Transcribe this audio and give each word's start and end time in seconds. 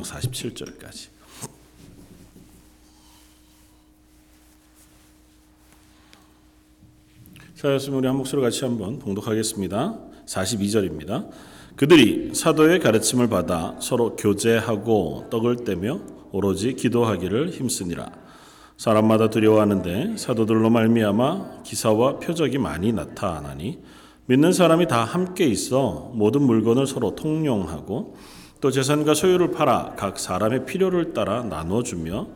마지막 0.00 0.02
47절까지. 0.02 1.08
자, 7.54 7.72
였으면 7.74 7.98
우리 7.98 8.06
한 8.06 8.16
목소리 8.16 8.40
같이 8.40 8.64
한번 8.64 8.98
봉독하겠습니다. 8.98 9.98
42절입니다. 10.26 11.28
그들이 11.76 12.34
사도의 12.34 12.80
가르침을 12.80 13.28
받아 13.28 13.76
서로 13.80 14.16
교제하고 14.16 15.28
떡을 15.30 15.64
떼며 15.64 16.00
오로지 16.32 16.74
기도하기를 16.74 17.50
힘쓰니라. 17.50 18.10
사람마다 18.76 19.28
두려워하는데 19.28 20.16
사도들로 20.16 20.70
말미암아 20.70 21.62
기사와 21.64 22.18
표적이 22.18 22.58
많이 22.58 22.92
나타나니 22.92 23.82
믿는 24.24 24.52
사람이 24.52 24.86
다 24.88 25.04
함께 25.04 25.46
있어 25.46 26.12
모든 26.14 26.42
물건을 26.42 26.86
서로 26.86 27.14
통용하고 27.14 28.16
또 28.60 28.70
재산과 28.70 29.14
소유를 29.14 29.52
팔아 29.52 29.94
각 29.96 30.18
사람의 30.18 30.66
필요를 30.66 31.12
따라 31.12 31.42
나눠주며 31.42 32.26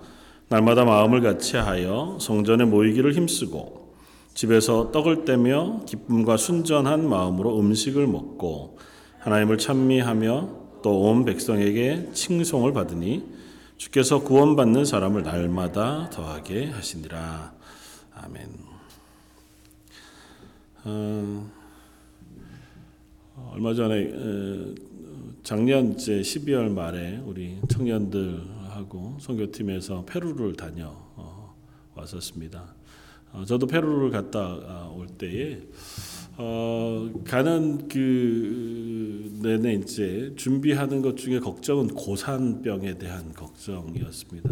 날마다 0.48 0.84
마음을 0.84 1.20
같이 1.20 1.56
하여 1.56 2.18
성전에 2.20 2.64
모이기를 2.64 3.14
힘쓰고 3.14 3.94
집에서 4.34 4.90
떡을 4.90 5.24
떼며 5.24 5.82
기쁨과 5.86 6.36
순전한 6.36 7.08
마음으로 7.08 7.58
음식을 7.58 8.06
먹고 8.06 8.78
하나님을 9.20 9.58
찬미하며 9.58 10.64
또 10.84 11.00
온 11.00 11.24
백성에게 11.24 12.10
칭송을 12.12 12.74
받으니 12.74 13.24
주께서 13.78 14.22
구원받는 14.22 14.84
사람을 14.84 15.22
날마다 15.22 16.10
더하게 16.10 16.66
하시니라. 16.66 17.54
아멘. 18.14 18.48
어, 20.84 21.50
얼마 23.52 23.72
전에 23.72 24.10
작년 25.44 25.92
이제 25.92 26.22
12월 26.22 26.72
말에 26.72 27.18
우리 27.18 27.58
청년들하고 27.68 29.18
선교팀에서 29.20 30.06
페루를 30.06 30.54
다녀 30.54 30.86
어, 31.16 31.54
왔었습니다. 31.94 32.74
어, 33.30 33.44
저도 33.44 33.66
페루를 33.66 34.10
갔다 34.10 34.40
아, 34.40 34.90
올 34.96 35.06
때에 35.06 35.60
어, 36.38 37.10
가는 37.26 37.88
그 37.88 39.38
내내 39.42 39.74
이제 39.74 40.32
준비하는 40.34 41.02
것 41.02 41.18
중에 41.18 41.40
걱정은 41.40 41.88
고산병에 41.88 42.96
대한 42.96 43.34
걱정이었습니다. 43.34 44.50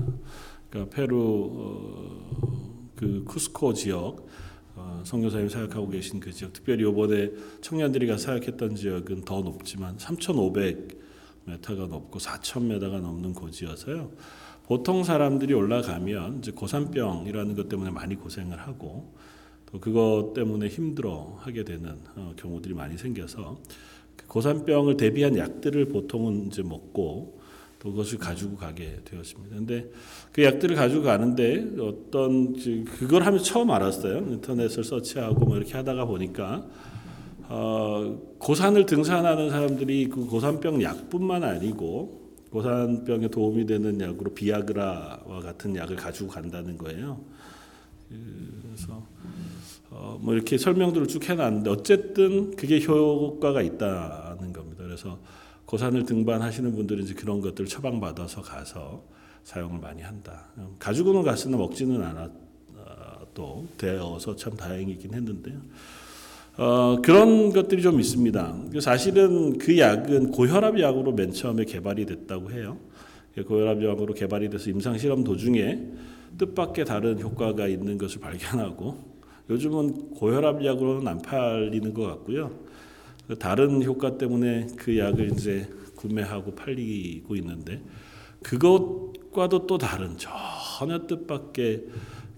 그러니까 0.68 0.94
페루 0.94 1.50
어, 1.54 2.90
그 2.96 3.24
쿠스코 3.26 3.72
지역 3.72 3.96
어, 3.96 4.41
성교사님 5.04 5.48
사역하고 5.48 5.88
계신 5.90 6.20
그 6.20 6.32
지역, 6.32 6.52
특별히 6.52 6.88
이번에 6.88 7.30
청년들이 7.60 8.06
가 8.06 8.16
사역했던 8.16 8.76
지역은 8.76 9.22
더 9.24 9.40
높지만 9.40 9.96
3,500m가 9.96 11.88
높고 11.88 12.18
4,000m가 12.18 13.00
넘는 13.00 13.34
고지여서요. 13.34 14.10
보통 14.66 15.04
사람들이 15.04 15.54
올라가면 15.54 16.38
이제 16.38 16.52
고산병이라는 16.52 17.54
것 17.54 17.68
때문에 17.68 17.90
많이 17.90 18.14
고생을 18.14 18.58
하고 18.58 19.12
또 19.70 19.80
그것 19.80 20.32
때문에 20.34 20.68
힘들어 20.68 21.36
하게 21.40 21.64
되는 21.64 21.96
어, 22.16 22.34
경우들이 22.36 22.74
많이 22.74 22.96
생겨서 22.96 23.58
그 24.16 24.26
고산병을 24.26 24.96
대비한 24.96 25.36
약들을 25.36 25.86
보통은 25.86 26.48
이제 26.48 26.62
먹고 26.62 27.41
또 27.82 27.90
그것을 27.90 28.18
가지고 28.18 28.56
가게 28.56 29.00
되었습니다. 29.04 29.56
근데 29.56 29.90
그 30.30 30.44
약들을 30.44 30.76
가지고 30.76 31.02
가는데 31.02 31.74
어떤 31.80 32.54
그걸 32.84 33.24
하면 33.24 33.42
처음 33.42 33.72
알았어요. 33.72 34.18
인터넷을 34.18 34.84
서치하고 34.84 35.44
뭐 35.44 35.56
이렇게 35.56 35.72
하다가 35.72 36.04
보니까 36.04 36.64
어, 37.48 38.20
고산을 38.38 38.86
등산하는 38.86 39.50
사람들이 39.50 40.08
그 40.10 40.26
고산병 40.26 40.80
약뿐만 40.80 41.42
아니고 41.42 42.22
고산병에 42.50 43.28
도움이 43.28 43.66
되는 43.66 44.00
약으로 44.00 44.32
비아그라와 44.32 45.40
같은 45.42 45.74
약을 45.74 45.96
가지고 45.96 46.28
간다는 46.28 46.78
거예요. 46.78 47.20
그래서 48.08 49.04
어, 49.90 50.20
뭐 50.22 50.34
이렇게 50.34 50.56
설명들을 50.56 51.08
쭉 51.08 51.28
해놨는데 51.28 51.68
어쨌든 51.68 52.54
그게 52.54 52.80
효과가 52.80 53.60
있다는 53.60 54.52
겁니다. 54.52 54.84
그래서 54.84 55.18
고산을 55.72 56.04
등반하시는 56.04 56.76
분들은 56.76 57.04
이제 57.04 57.14
그런 57.14 57.40
것들을 57.40 57.66
처방받아서 57.66 58.42
가서 58.42 59.04
사용을 59.42 59.80
많이 59.80 60.02
한다. 60.02 60.48
가지고는 60.78 61.22
갔으나 61.22 61.56
먹지는 61.56 62.02
않아도 62.02 63.66
되어서 63.78 64.36
참 64.36 64.54
다행이긴 64.54 65.14
했는데요. 65.14 65.56
어, 66.58 66.98
그런 67.02 67.54
것들이 67.54 67.80
좀 67.80 67.98
있습니다. 68.00 68.54
사실은 68.82 69.56
그 69.56 69.78
약은 69.78 70.32
고혈압 70.32 70.78
약으로 70.78 71.12
맨 71.12 71.32
처음에 71.32 71.64
개발이 71.64 72.04
됐다고 72.04 72.50
해요. 72.50 72.76
고혈압 73.48 73.82
약으로 73.82 74.12
개발이 74.12 74.50
돼서 74.50 74.68
임상 74.68 74.98
실험 74.98 75.24
도중에 75.24 75.80
뜻밖의 76.36 76.84
다른 76.84 77.18
효과가 77.18 77.66
있는 77.66 77.96
것을 77.96 78.20
발견하고 78.20 78.98
요즘은 79.48 80.10
고혈압 80.16 80.62
약으로는 80.62 81.08
안 81.08 81.22
팔리는 81.22 81.94
것 81.94 82.02
같고요. 82.02 82.61
그 83.32 83.38
다른 83.38 83.82
효과 83.82 84.18
때문에 84.18 84.66
그 84.76 84.98
약을 84.98 85.32
이제 85.32 85.66
구매하고 85.96 86.54
팔리고 86.54 87.34
있는데 87.36 87.80
그것과도 88.42 89.66
또 89.66 89.78
다른 89.78 90.18
전혀 90.18 91.06
뜻밖의 91.06 91.86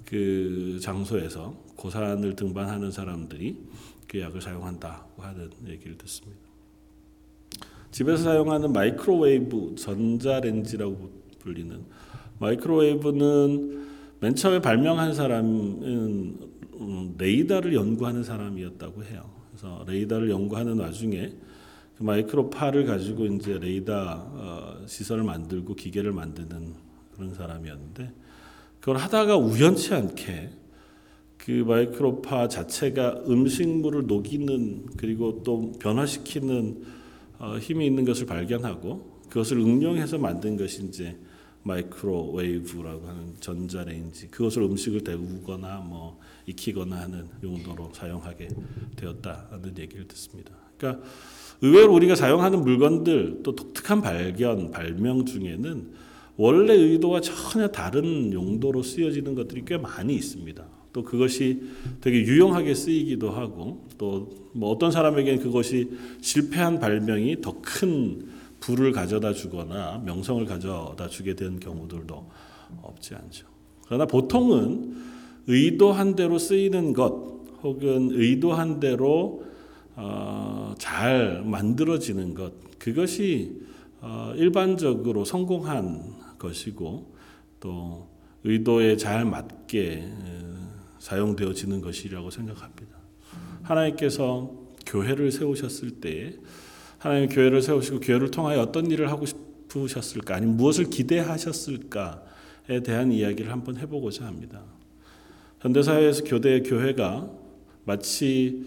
그 0.04 0.78
장소에서 0.80 1.52
고산을 1.74 2.36
등반하는 2.36 2.92
사람들이 2.92 3.56
그 4.06 4.20
약을 4.20 4.40
사용한다고 4.40 5.20
하는 5.20 5.50
얘기를 5.66 5.98
듣습니다. 5.98 6.38
집에서 7.90 8.22
사용하는 8.22 8.72
마이크로웨이브 8.72 9.74
전자레인지라고 9.76 11.10
불리는 11.40 11.82
마이크로웨이브는 12.38 13.86
맨 14.20 14.34
처음에 14.36 14.60
발명한 14.60 15.12
사람은 15.12 16.38
음, 16.78 17.14
레이더를 17.18 17.74
연구하는 17.74 18.22
사람이었다고 18.22 19.02
해요. 19.02 19.34
그래서 19.64 19.82
레이더를 19.86 20.28
연구하는 20.28 20.78
와중에 20.78 21.32
그 21.96 22.02
마이크로파를 22.02 22.84
가지고 22.84 23.24
이제 23.24 23.58
레이더 23.58 23.94
어, 23.96 24.86
시설을 24.86 25.24
만들고 25.24 25.74
기계를 25.74 26.12
만드는 26.12 26.74
그런 27.14 27.32
사람이었는데 27.32 28.12
그걸 28.80 28.98
하다가 28.98 29.38
우연치 29.38 29.94
않게 29.94 30.50
그 31.38 31.50
마이크로파 31.50 32.48
자체가 32.48 33.24
음식물을 33.26 34.06
녹이는 34.06 34.86
그리고 34.98 35.42
또 35.42 35.72
변화시키는 35.78 36.82
어, 37.38 37.56
힘이 37.58 37.86
있는 37.86 38.04
것을 38.04 38.26
발견하고 38.26 39.22
그것을 39.30 39.58
응용해서 39.58 40.18
만든 40.18 40.58
것이 40.58 40.84
이제 40.84 41.16
microwave라고 41.62 43.06
하는 43.06 43.34
전자레인지 43.40 44.28
그것을 44.28 44.62
음식을 44.64 45.04
데우거나 45.04 45.78
뭐 45.78 46.18
익히거나 46.46 46.96
하는 46.96 47.28
용도로 47.42 47.90
사용하게 47.92 48.48
되었다는 48.96 49.78
얘기를 49.78 50.06
듣습니다. 50.08 50.52
그러니까 50.76 51.04
의외로 51.62 51.94
우리가 51.94 52.14
사용하는 52.14 52.62
물건들 52.62 53.40
또 53.42 53.54
독특한 53.54 54.02
발견 54.02 54.70
발명 54.70 55.24
중에는 55.24 55.92
원래 56.36 56.74
의도와 56.74 57.20
전혀 57.20 57.68
다른 57.68 58.32
용도로 58.32 58.82
쓰여지는 58.82 59.34
것들이 59.34 59.64
꽤 59.64 59.76
많이 59.76 60.14
있습니다. 60.14 60.64
또 60.92 61.02
그것이 61.02 61.62
되게 62.00 62.18
유용하게 62.18 62.74
쓰이기도 62.74 63.30
하고 63.30 63.86
또 63.98 64.44
뭐 64.54 64.70
어떤 64.70 64.90
사람에게는 64.90 65.42
그것이 65.42 65.90
실패한 66.20 66.78
발명이 66.78 67.40
더 67.40 67.54
큰 67.60 68.28
부를 68.60 68.92
가져다 68.92 69.34
주거나 69.34 70.00
명성을 70.06 70.44
가져다 70.46 71.08
주게 71.08 71.34
된 71.34 71.60
경우들도 71.60 72.30
없지 72.82 73.14
않죠. 73.14 73.46
그러나 73.84 74.06
보통은 74.06 75.13
의도한 75.46 76.16
대로 76.16 76.38
쓰이는 76.38 76.92
것 76.92 77.34
혹은 77.62 78.10
의도한 78.12 78.80
대로 78.80 79.44
어, 79.96 80.74
잘 80.78 81.42
만들어지는 81.44 82.34
것 82.34 82.52
그것이 82.78 83.62
어, 84.00 84.32
일반적으로 84.36 85.24
성공한 85.24 86.14
것이고 86.38 87.14
또 87.60 88.08
의도에 88.44 88.96
잘 88.96 89.24
맞게 89.24 90.12
사용되어지는 90.98 91.80
것이라고 91.80 92.30
생각합니다. 92.30 92.98
하나님께서 93.62 94.50
교회를 94.86 95.32
세우셨을 95.32 96.00
때 96.00 96.36
하나님 96.98 97.28
교회를 97.28 97.62
세우시고 97.62 98.00
교회를 98.00 98.30
통하여 98.30 98.60
어떤 98.60 98.90
일을 98.90 99.10
하고 99.10 99.24
싶으셨을까 99.26 100.36
아니면 100.36 100.56
무엇을 100.56 100.90
기대하셨을까에 100.90 102.82
대한 102.84 103.12
이야기를 103.12 103.50
한번 103.50 103.76
해보고자 103.76 104.26
합니다. 104.26 104.62
현대 105.64 105.82
사회에서 105.82 106.24
교대 106.24 106.60
교회가 106.60 107.26
마치 107.86 108.66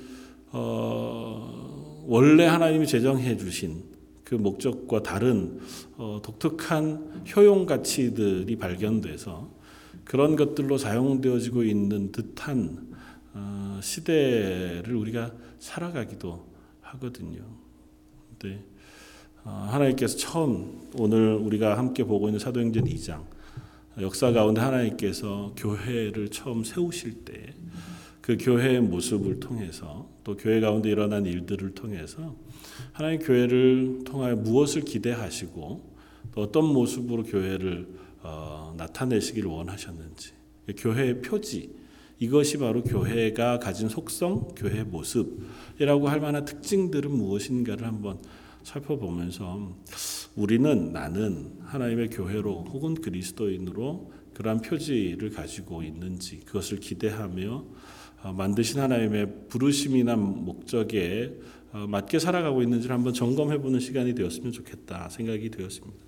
어, 0.50 2.04
원래 2.08 2.48
하나님이 2.48 2.88
제정해 2.88 3.38
주신 3.38 3.84
그 4.24 4.34
목적과 4.34 5.04
다른 5.04 5.60
어, 5.98 6.20
독특한 6.24 7.24
효용 7.36 7.68
가치들이 7.68 8.56
발견돼서 8.56 9.48
그런 10.06 10.36
것들로 10.36 10.80
사용되어지고 10.80 11.66
있는 11.66 12.12
듯한 12.12 12.96
어, 13.36 13.80
시대를 13.80 14.96
우리가 14.96 15.36
살아가기도 15.60 16.48
하거든요. 16.82 17.44
네. 18.40 18.64
어, 19.44 19.68
하나님께서 19.70 20.18
처음 20.18 20.90
오늘 20.98 21.36
우리가 21.36 21.78
함께 21.78 22.04
보고 22.04 22.28
있는 22.28 22.40
사도행전 22.40 22.86
2장 22.86 23.37
역사 24.00 24.32
가운데 24.32 24.62
하나님께서 24.62 25.54
교회를 25.58 26.30
처음 26.30 26.64
세우실 26.64 27.26
때 27.26 27.54
그 28.28 28.36
교회의 28.38 28.82
모습을 28.82 29.40
통해서 29.40 30.10
또 30.26 30.36
교회 30.36 30.60
가운데 30.60 30.90
일어난 30.90 31.26
일들을 31.26 31.74
통해서 31.74 32.36
하나님 32.92 33.22
교회를 33.22 34.02
통하여 34.04 34.36
무엇을 34.36 34.82
기대하시고 34.82 35.96
또 36.34 36.42
어떤 36.42 36.66
모습으로 36.66 37.24
교회를 37.24 37.88
어, 38.24 38.74
나타내시기를 38.76 39.50
원하셨는지 39.50 40.34
교회의 40.76 41.22
표지 41.22 41.74
이것이 42.20 42.58
바로 42.58 42.84
교회가 42.84 43.60
가진 43.60 43.88
속성, 43.88 44.50
교회의 44.58 44.84
모습이라고 44.84 46.10
할 46.10 46.20
만한 46.20 46.44
특징들은 46.44 47.10
무엇인가를 47.10 47.88
한번 47.88 48.18
살펴보면서 48.64 49.74
우리는 50.36 50.92
나는 50.92 51.54
하나님의 51.68 52.10
교회로 52.10 52.66
혹은 52.72 52.96
그리스도인으로 52.96 54.12
그러한 54.34 54.62
표지를 54.62 55.32
가지고 55.32 55.84
있는지 55.84 56.40
그것을 56.46 56.80
기대하며 56.80 57.66
어, 58.24 58.34
만드신 58.34 58.80
하나님의 58.80 59.48
부르심이나 59.50 60.16
목적에 60.16 61.34
어, 61.74 61.86
맞게 61.88 62.20
살아가고 62.20 62.62
있는지를 62.64 62.96
한번 62.96 63.14
점검해 63.14 63.60
보는 63.60 63.80
시간이 63.80 64.16
되었으면 64.16 64.52
좋겠다 64.52 65.10
생각이 65.10 65.50
되었습니다. 65.50 66.08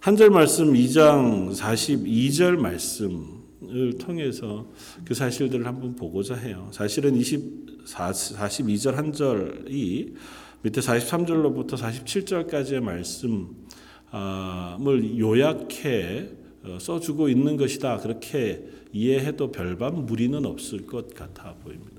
한 0.00 0.16
절 0.16 0.30
말씀 0.30 0.72
2장 0.72 1.52
42절 1.54 2.56
말씀을 2.56 3.98
통해서 3.98 4.66
그 5.04 5.12
사실들을 5.14 5.66
한번 5.66 5.96
보고자 5.96 6.34
해요. 6.36 6.68
사실은 6.72 7.16
24, 7.16 8.12
42절 8.12 8.92
한 8.94 9.12
절이 9.12 10.14
밑에 10.62 10.80
43절로부터 10.80 11.72
47절까지의 11.72 12.80
말씀 12.80 13.48
을 14.12 15.18
요약해 15.18 16.30
어, 16.64 16.78
써주고 16.80 17.28
있는 17.28 17.56
것이다. 17.56 17.98
그렇게 17.98 18.64
이해해도 18.92 19.52
별반 19.52 20.06
무리는 20.06 20.44
없을 20.44 20.86
것 20.86 21.14
같아 21.14 21.54
보입니다. 21.62 21.98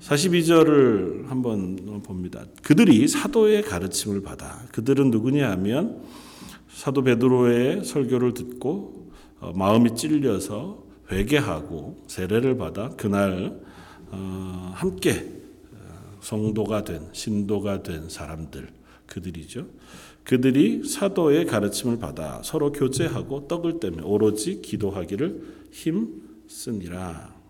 42절을 0.00 1.26
한번 1.26 2.02
봅니다. 2.02 2.44
그들이 2.62 3.06
사도의 3.06 3.62
가르침을 3.62 4.22
받아 4.22 4.62
그들은 4.72 5.10
누구냐 5.10 5.50
하면 5.52 6.02
사도 6.68 7.02
베드로의 7.02 7.84
설교를 7.84 8.34
듣고 8.34 9.10
어, 9.40 9.52
마음이 9.54 9.94
찔려서 9.94 10.84
회개하고 11.12 12.04
세례를 12.06 12.56
받아 12.56 12.90
그날 12.90 13.60
어, 14.10 14.72
함께 14.74 15.40
성도가 16.20 16.84
된 16.84 17.08
신도가 17.12 17.82
된 17.82 18.08
사람들 18.08 18.68
그들이죠. 19.06 19.66
그들이 20.24 20.84
사도의 20.84 21.46
가르침을 21.46 21.98
받아 21.98 22.42
서로 22.42 22.72
교제하고 22.72 23.48
떡을 23.48 23.80
떼며 23.80 24.04
오로지 24.04 24.60
기도하기를 24.62 25.42
힘쓰니라. 25.72 27.40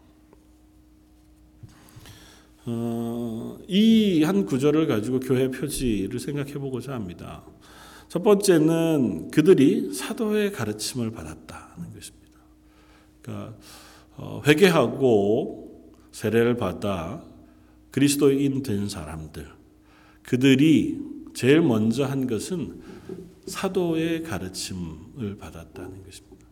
어, 2.66 3.58
이한 3.66 4.44
구절을 4.46 4.86
가지고 4.86 5.20
교회 5.20 5.50
표지를 5.50 6.20
생각해 6.20 6.54
보고자 6.54 6.92
합니다. 6.92 7.42
첫 8.08 8.22
번째는 8.22 9.30
그들이 9.30 9.92
사도의 9.94 10.52
가르침을 10.52 11.10
받았다는 11.10 11.92
것입니다. 11.94 12.40
그러니까 13.22 13.56
어, 14.16 14.42
회개하고 14.46 15.92
세례를 16.12 16.56
받아 16.56 17.24
그리스도인 17.90 18.62
된 18.62 18.88
사람들, 18.88 19.48
그들이 20.22 20.98
제일 21.34 21.60
먼저 21.60 22.04
한 22.04 22.26
것은 22.26 22.80
사도의 23.46 24.22
가르침을 24.22 25.36
받았다는 25.38 26.04
것입니다. 26.04 26.46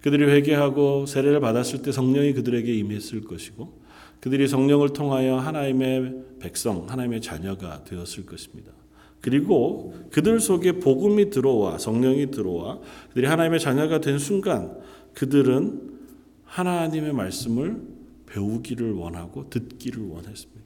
그들이 0.00 0.24
회개하고 0.24 1.06
세례를 1.06 1.40
받았을 1.40 1.82
때 1.82 1.92
성령이 1.92 2.32
그들에게 2.34 2.72
임했을 2.72 3.22
것이고 3.22 3.78
그들이 4.20 4.48
성령을 4.48 4.92
통하여 4.92 5.36
하나님의 5.36 6.24
백성, 6.40 6.88
하나님의 6.88 7.20
자녀가 7.20 7.84
되었을 7.84 8.26
것입니다. 8.26 8.72
그리고 9.20 9.94
그들 10.10 10.38
속에 10.40 10.72
복음이 10.72 11.30
들어와 11.30 11.78
성령이 11.78 12.30
들어와 12.30 12.80
그들이 13.08 13.26
하나님의 13.26 13.60
자녀가 13.60 14.00
된 14.00 14.18
순간 14.18 14.78
그들은 15.14 15.98
하나님의 16.44 17.12
말씀을 17.12 17.82
배우기를 18.26 18.92
원하고 18.92 19.50
듣기를 19.50 20.06
원했습니다. 20.06 20.57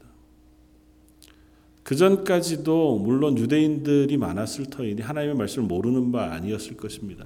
그 1.83 1.95
전까지도 1.95 2.99
물론 2.99 3.37
유대인들이 3.37 4.17
많았을 4.17 4.67
터이니 4.67 5.01
하나님의 5.01 5.35
말씀을 5.35 5.67
모르는 5.67 6.11
바 6.11 6.31
아니었을 6.31 6.77
것입니다. 6.77 7.25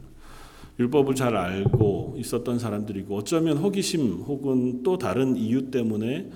율법을 0.79 1.15
잘 1.15 1.35
알고 1.35 2.15
있었던 2.19 2.59
사람들이고 2.59 3.15
어쩌면 3.15 3.57
호기심 3.57 4.23
혹은 4.27 4.83
또 4.83 4.97
다른 4.97 5.35
이유 5.35 5.71
때문에 5.71 6.29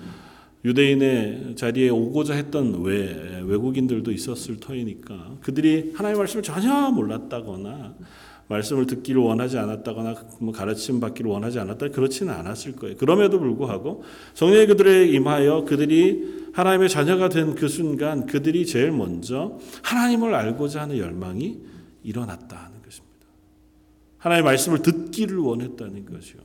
유대인의 0.64 1.54
자리에 1.56 1.88
오고자 1.88 2.34
했던 2.34 2.82
외, 2.82 3.42
외국인들도 3.44 4.12
있었을 4.12 4.58
터이니까 4.58 5.38
그들이 5.40 5.92
하나님의 5.94 6.18
말씀을 6.18 6.42
전혀 6.42 6.90
몰랐다거나 6.90 7.94
말씀을 8.48 8.86
듣기를 8.86 9.20
원하지 9.20 9.58
않았다거나 9.58 10.14
뭐 10.40 10.52
가르침 10.52 11.00
받기를 11.00 11.30
원하지 11.30 11.58
않았다 11.58 11.88
그렇지는 11.88 12.32
않았을 12.34 12.76
거예요. 12.76 12.96
그럼에도 12.96 13.38
불구하고 13.38 14.04
성령이 14.34 14.66
그들에 14.66 15.06
임하여 15.08 15.64
그들이 15.64 16.41
하나님의 16.52 16.88
자녀가 16.88 17.28
된 17.28 17.54
그 17.54 17.68
순간 17.68 18.26
그들이 18.26 18.66
제일 18.66 18.92
먼저 18.92 19.58
하나님을 19.82 20.34
알고자 20.34 20.82
하는 20.82 20.98
열망이 20.98 21.60
일어났다는 22.02 22.82
것입니다. 22.82 23.26
하나님의 24.18 24.44
말씀을 24.44 24.82
듣기를 24.82 25.38
원했다는 25.38 26.06
것이요. 26.06 26.40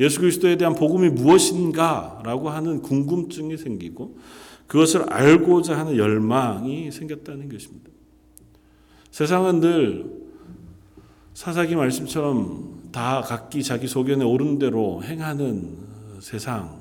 예수 0.00 0.20
그리스도에 0.20 0.56
대한 0.56 0.74
복음이 0.74 1.10
무엇인가라고 1.10 2.48
하는 2.50 2.80
궁금증이 2.80 3.56
생기고 3.56 4.18
그것을 4.66 5.12
알고자 5.12 5.78
하는 5.78 5.96
열망이 5.96 6.90
생겼다는 6.90 7.48
것입니다. 7.48 7.90
세상은 9.10 9.60
늘 9.60 10.20
사사기 11.34 11.74
말씀처럼 11.76 12.80
다 12.92 13.20
각기 13.22 13.62
자기 13.62 13.86
소견에 13.88 14.24
오른 14.24 14.58
대로 14.58 15.02
행하는 15.02 15.78
세상 16.20 16.79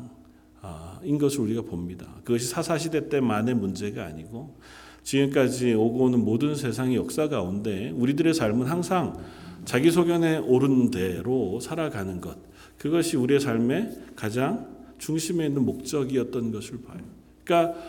인 1.03 1.17
것을 1.17 1.41
우리가 1.41 1.61
봅니다. 1.61 2.07
그것이 2.23 2.47
사사시대 2.47 3.09
때만의 3.09 3.55
문제가 3.55 4.05
아니고 4.05 4.55
지금까지 5.03 5.73
오고 5.73 6.05
오는 6.05 6.23
모든 6.23 6.55
세상의 6.55 6.95
역사 6.95 7.27
가운데 7.27 7.89
우리들의 7.91 8.33
삶은 8.33 8.67
항상 8.67 9.17
자기 9.65 9.91
소견에 9.91 10.37
오른 10.37 10.91
대로 10.91 11.59
살아가는 11.59 12.21
것. 12.21 12.37
그것이 12.77 13.17
우리의 13.17 13.39
삶의 13.39 13.91
가장 14.15 14.67
중심에 14.97 15.45
있는 15.45 15.65
목적이었던 15.65 16.51
것을 16.51 16.81
봐요. 16.81 16.99
그러니까 17.43 17.79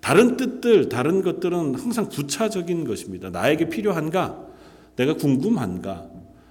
다른 0.00 0.36
뜻들, 0.36 0.88
다른 0.88 1.22
것들은 1.22 1.74
항상 1.74 2.08
부차적인 2.08 2.84
것입니다. 2.84 3.30
나에게 3.30 3.68
필요한가? 3.68 4.46
내가 4.96 5.14
궁금한가? 5.14 6.09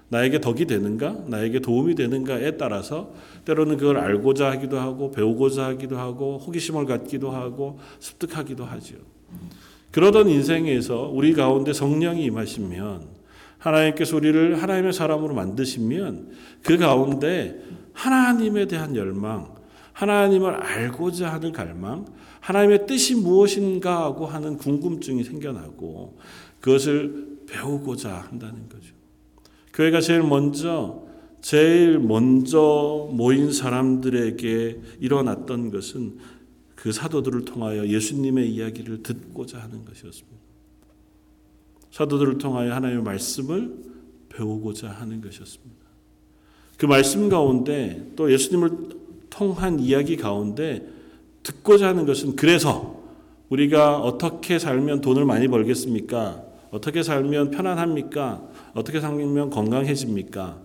나에게 0.10 0.42
덕이 0.42 0.66
되는가? 0.66 1.26
나에게 1.28 1.60
도움이 1.60 1.96
되는가에 1.96 2.58
따라서 2.58 3.14
때로는 3.46 3.78
그걸 3.78 3.98
알고자 3.98 4.50
하기도 4.52 4.80
하고 4.80 5.12
배우고자 5.12 5.66
하기도 5.66 5.98
하고 5.98 6.38
호기심을 6.40 6.86
갖기도 6.86 7.32
하고 7.32 7.80
습득하기도 8.00 8.66
하지요. 8.66 8.98
그러던 9.92 10.30
인생에서 10.30 11.10
우리 11.14 11.34
가운데 11.34 11.74
성령이 11.74 12.24
임하시면 12.26 13.20
하나님께서 13.60 14.16
우리를 14.16 14.62
하나님의 14.62 14.94
사람으로 14.94 15.34
만드시면 15.34 16.32
그 16.64 16.78
가운데 16.78 17.62
하나님에 17.94 18.66
대한 18.68 18.96
열망, 18.96 19.54
하나님을 19.94 20.54
알고자 20.56 21.32
하는 21.34 21.52
갈망, 21.52 22.06
하나님의 22.40 22.88
뜻이 22.88 23.16
무엇인가 23.16 24.04
하고 24.04 24.26
하는 24.26 24.58
궁금증이 24.58 25.24
생겨나고 25.24 26.18
그것을 26.62 27.40
배우고자 27.48 28.26
한다는 28.30 28.70
거죠. 28.70 28.99
교회가 29.80 30.02
제일 30.02 30.24
먼저 30.24 31.08
제일 31.40 32.00
먼저 32.00 33.08
모인 33.14 33.54
사람들에게 33.54 34.82
일어났던 35.00 35.72
것은 35.72 36.18
그 36.76 36.92
사도들을 36.92 37.46
통하여 37.46 37.88
예수님의 37.88 38.52
이야기를 38.52 39.04
듣고자 39.04 39.58
하는 39.58 39.86
것이었습니다. 39.86 40.38
사도들을 41.92 42.40
통하여 42.40 42.74
하나님의 42.74 43.04
말씀을 43.04 43.74
배우고자 44.28 44.90
하는 44.90 45.22
것이었습니다. 45.22 45.86
그 46.78 46.86
말씀 46.86 47.30
가운데 47.30 48.12
또 48.18 48.30
예수님을 48.34 48.72
통한 49.30 49.80
이야기 49.80 50.18
가운데 50.18 50.90
듣고자 51.44 51.88
하는 51.88 52.06
것은 52.06 52.36
그래서 52.36 53.02
우리가 53.48 54.00
어떻게 54.00 54.60
살면 54.60 55.00
돈을 55.00 55.24
많이 55.24 55.48
벌겠습니까? 55.48 56.44
어떻게 56.72 57.02
살면 57.02 57.52
편안합니까? 57.52 58.59
어떻게 58.74 59.00
살면 59.00 59.50
건강해집니까? 59.50 60.62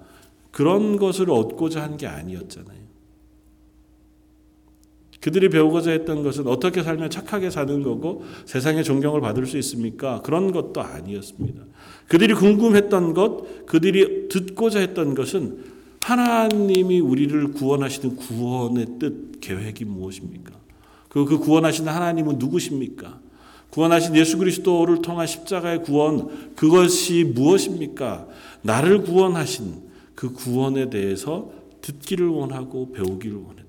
그런 0.50 0.96
것을 0.96 1.30
얻고자 1.30 1.82
한 1.82 1.96
게 1.96 2.06
아니었잖아요. 2.06 2.84
그들이 5.20 5.48
배우고자 5.48 5.90
했던 5.92 6.22
것은 6.22 6.46
어떻게 6.46 6.82
살면 6.82 7.08
착하게 7.08 7.48
사는 7.48 7.82
거고 7.82 8.24
세상의 8.44 8.84
존경을 8.84 9.22
받을 9.22 9.46
수 9.46 9.56
있습니까? 9.56 10.20
그런 10.20 10.52
것도 10.52 10.82
아니었습니다. 10.82 11.62
그들이 12.08 12.34
궁금했던 12.34 13.14
것, 13.14 13.64
그들이 13.64 14.28
듣고자 14.28 14.80
했던 14.80 15.14
것은 15.14 15.64
하나님이 16.02 17.00
우리를 17.00 17.52
구원하시는 17.52 18.16
구원의 18.16 18.86
뜻, 19.00 19.40
계획이 19.40 19.86
무엇입니까? 19.86 20.52
그, 21.08 21.24
그 21.24 21.38
구원하시는 21.38 21.90
하나님은 21.90 22.36
누구십니까? 22.38 23.18
구원하신 23.74 24.14
예수 24.14 24.38
그리스도를 24.38 25.02
통한 25.02 25.26
십자가의 25.26 25.82
구원, 25.82 26.54
그것이 26.54 27.24
무엇입니까? 27.24 28.28
나를 28.62 29.02
구원하신 29.02 29.82
그 30.14 30.32
구원에 30.32 30.90
대해서 30.90 31.50
듣기를 31.80 32.28
원하고 32.28 32.92
배우기를 32.92 33.36
원했다. 33.36 33.64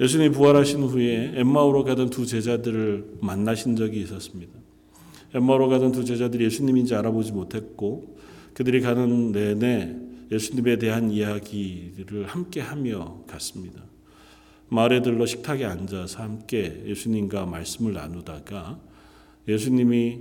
예수님이 0.00 0.34
부활하신 0.34 0.82
후에 0.82 1.34
엠마오로 1.36 1.84
가던 1.84 2.10
두 2.10 2.26
제자들을 2.26 3.18
만나신 3.20 3.76
적이 3.76 4.00
있었습니다. 4.00 4.52
엠마오로 5.34 5.68
가던 5.68 5.92
두 5.92 6.04
제자들이 6.04 6.46
예수님인지 6.46 6.96
알아보지 6.96 7.30
못했고 7.30 8.16
그들이 8.54 8.80
가는 8.80 9.30
내내 9.30 9.94
예수님에 10.32 10.78
대한 10.78 11.12
이야기를 11.12 12.26
함께 12.26 12.60
하며 12.60 13.22
갔습니다. 13.28 13.93
마을에 14.68 15.02
들러 15.02 15.26
식탁에 15.26 15.64
앉아서 15.64 16.22
함께 16.22 16.82
예수님과 16.86 17.46
말씀을 17.46 17.92
나누다가 17.92 18.80
예수님이 19.46 20.20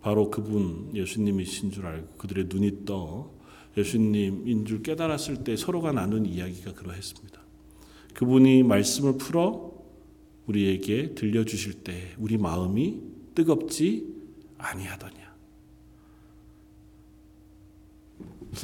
바로 0.00 0.30
그분 0.30 0.90
예수님이신 0.94 1.72
줄 1.72 1.86
알고 1.86 2.16
그들의 2.16 2.46
눈이 2.48 2.84
떠 2.84 3.30
예수님인 3.76 4.64
줄 4.64 4.82
깨달았을 4.82 5.44
때 5.44 5.56
서로가 5.56 5.92
나눈 5.92 6.26
이야기가 6.26 6.74
그러했습니다. 6.74 7.40
그분이 8.14 8.62
말씀을 8.62 9.18
풀어 9.18 9.72
우리에게 10.46 11.14
들려주실 11.14 11.84
때 11.84 12.14
우리 12.18 12.36
마음이 12.38 13.00
뜨겁지 13.34 14.14
아니하더냐. 14.58 15.30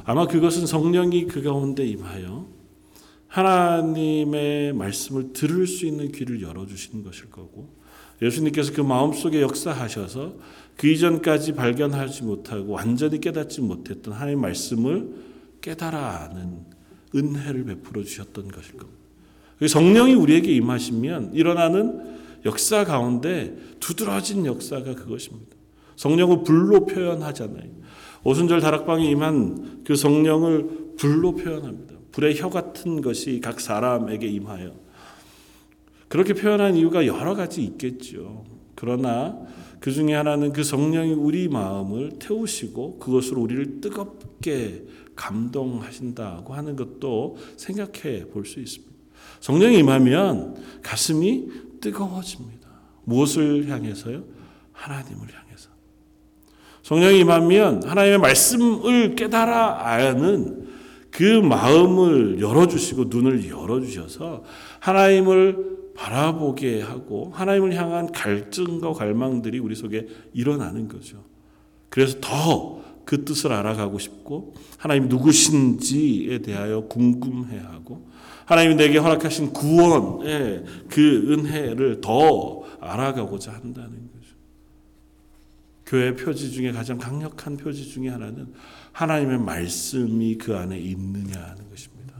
아마 0.04 0.26
그것은 0.26 0.66
성령이 0.66 1.26
그 1.26 1.42
가운데 1.42 1.86
임하여 1.86 2.55
하나님의 3.36 4.72
말씀을 4.72 5.34
들을 5.34 5.66
수 5.66 5.84
있는 5.84 6.10
귀를 6.10 6.40
열어주시는 6.40 7.04
것일 7.04 7.30
거고 7.30 7.68
예수님께서 8.22 8.72
그 8.72 8.80
마음속에 8.80 9.42
역사하셔서 9.42 10.36
그 10.76 10.86
이전까지 10.86 11.52
발견하지 11.52 12.22
못하고 12.22 12.72
완전히 12.72 13.20
깨닫지 13.20 13.60
못했던 13.60 14.14
하나님의 14.14 14.40
말씀을 14.40 15.10
깨달아 15.60 16.30
아는 16.30 16.60
은혜를 17.14 17.64
베풀어 17.64 18.04
주셨던 18.04 18.48
것일 18.48 18.78
겁니다. 18.78 18.96
성령이 19.66 20.14
우리에게 20.14 20.54
임하시면 20.54 21.34
일어나는 21.34 22.16
역사 22.46 22.84
가운데 22.84 23.54
두드러진 23.80 24.46
역사가 24.46 24.94
그것입니다. 24.94 25.56
성령을 25.96 26.42
불로 26.42 26.86
표현하잖아요. 26.86 27.70
오순절 28.24 28.60
다락방에 28.60 29.10
임한 29.10 29.82
그 29.84 29.94
성령을 29.94 30.94
불로 30.96 31.34
표현합니다. 31.34 31.95
불의 32.16 32.38
혀 32.38 32.48
같은 32.48 33.02
것이 33.02 33.40
각 33.42 33.60
사람에게 33.60 34.26
임하여 34.26 34.72
그렇게 36.08 36.32
표현한 36.32 36.76
이유가 36.76 37.06
여러 37.06 37.34
가지 37.34 37.62
있겠죠. 37.62 38.46
그러나 38.74 39.38
그 39.80 39.92
중에 39.92 40.14
하나는 40.14 40.54
그 40.54 40.64
성령이 40.64 41.12
우리 41.12 41.48
마음을 41.48 42.12
태우시고 42.18 43.00
그것으로 43.00 43.42
우리를 43.42 43.82
뜨겁게 43.82 44.84
감동하신다고 45.14 46.54
하는 46.54 46.74
것도 46.74 47.36
생각해 47.58 48.28
볼 48.32 48.46
수 48.46 48.60
있습니다. 48.60 48.94
성령이 49.40 49.78
임하면 49.80 50.56
가슴이 50.82 51.48
뜨거워집니다. 51.82 52.66
무엇을 53.04 53.68
향해서요? 53.68 54.24
하나님을 54.72 55.20
향해서. 55.20 55.68
성령이 56.82 57.20
임하면 57.20 57.82
하나님의 57.86 58.18
말씀을 58.20 59.16
깨달아 59.16 59.86
아는 59.86 60.65
그 61.16 61.22
마음을 61.22 62.40
열어주시고 62.40 63.04
눈을 63.04 63.48
열어주셔서 63.48 64.44
하나님을 64.80 65.76
바라보게 65.96 66.82
하고 66.82 67.30
하나님을 67.34 67.74
향한 67.74 68.12
갈증과 68.12 68.92
갈망들이 68.92 69.58
우리 69.58 69.74
속에 69.74 70.06
일어나는 70.34 70.88
거죠. 70.88 71.24
그래서 71.88 72.18
더 72.20 72.76
그 73.06 73.24
뜻을 73.24 73.52
알아가고 73.52 73.98
싶고 73.98 74.52
하나님 74.76 75.08
누구신지에 75.08 76.40
대하여 76.40 76.82
궁금해하고 76.88 78.04
하나님이 78.44 78.74
내게 78.74 78.98
허락하신 78.98 79.52
구원의 79.52 80.64
그 80.88 81.32
은혜를 81.32 82.00
더 82.00 82.64
알아가고자 82.80 83.52
한다는 83.52 84.10
거죠. 84.12 84.34
교회 85.86 86.14
표지 86.16 86.50
중에 86.50 86.72
가장 86.72 86.98
강력한 86.98 87.56
표지 87.56 87.88
중에 87.88 88.08
하나는 88.08 88.52
하나님의 88.96 89.38
말씀이 89.38 90.38
그 90.38 90.56
안에 90.56 90.78
있느냐 90.78 91.34
하는 91.34 91.68
것입니다. 91.68 92.14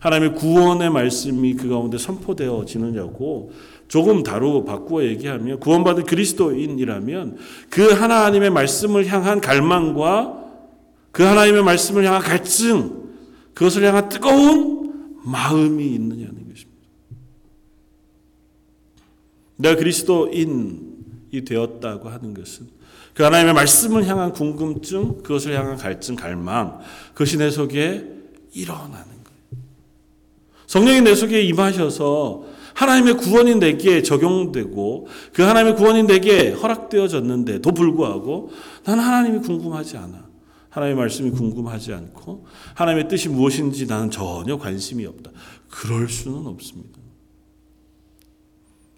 하나님의 0.00 0.34
구원의 0.34 0.90
말씀이 0.90 1.54
그 1.54 1.68
가운데 1.68 1.98
선포되어지느냐고 1.98 3.52
조금 3.86 4.24
다루 4.24 4.64
바꾸어 4.64 5.04
얘기하면 5.04 5.60
구원받은 5.60 6.04
그리스도인이라면 6.04 7.38
그 7.70 7.92
하나님의 7.92 8.50
말씀을 8.50 9.06
향한 9.06 9.40
갈망과 9.40 10.46
그 11.12 11.22
하나님의 11.22 11.62
말씀을 11.62 12.04
향한 12.04 12.22
갈증 12.22 13.10
그것을 13.54 13.84
향한 13.84 14.08
뜨거운 14.08 15.14
마음이 15.22 15.94
있느냐는 15.94 16.48
것입니다. 16.48 16.88
내가 19.56 19.76
그리스도인이 19.76 21.44
되었다고 21.46 22.08
하는 22.08 22.34
것은 22.34 22.77
그 23.18 23.24
하나님의 23.24 23.52
말씀을 23.52 24.06
향한 24.06 24.32
궁금증, 24.32 25.24
그것을 25.24 25.52
향한 25.58 25.76
갈증, 25.76 26.14
갈망, 26.14 26.78
그것이 27.14 27.36
내 27.36 27.50
속에 27.50 28.06
일어나는 28.52 29.18
성령이 30.68 31.00
내 31.00 31.16
속에 31.16 31.42
임하셔서 31.42 32.44
하나님의 32.74 33.16
구원이 33.16 33.56
내게 33.56 34.04
적용되고 34.04 35.08
그 35.32 35.42
하나님의 35.42 35.74
구원이 35.74 36.04
내게 36.04 36.50
허락되어졌는데도 36.50 37.72
불구하고 37.72 38.52
나는 38.84 39.02
하나님이 39.02 39.40
궁금하지 39.40 39.96
않아. 39.96 40.28
하나님의 40.68 41.00
말씀이 41.00 41.30
궁금하지 41.32 41.94
않고 41.94 42.46
하나님의 42.74 43.08
뜻이 43.08 43.28
무엇인지 43.30 43.86
나는 43.86 44.12
전혀 44.12 44.58
관심이 44.58 45.04
없다. 45.06 45.32
그럴 45.68 46.08
수는 46.08 46.46
없습니다. 46.46 47.00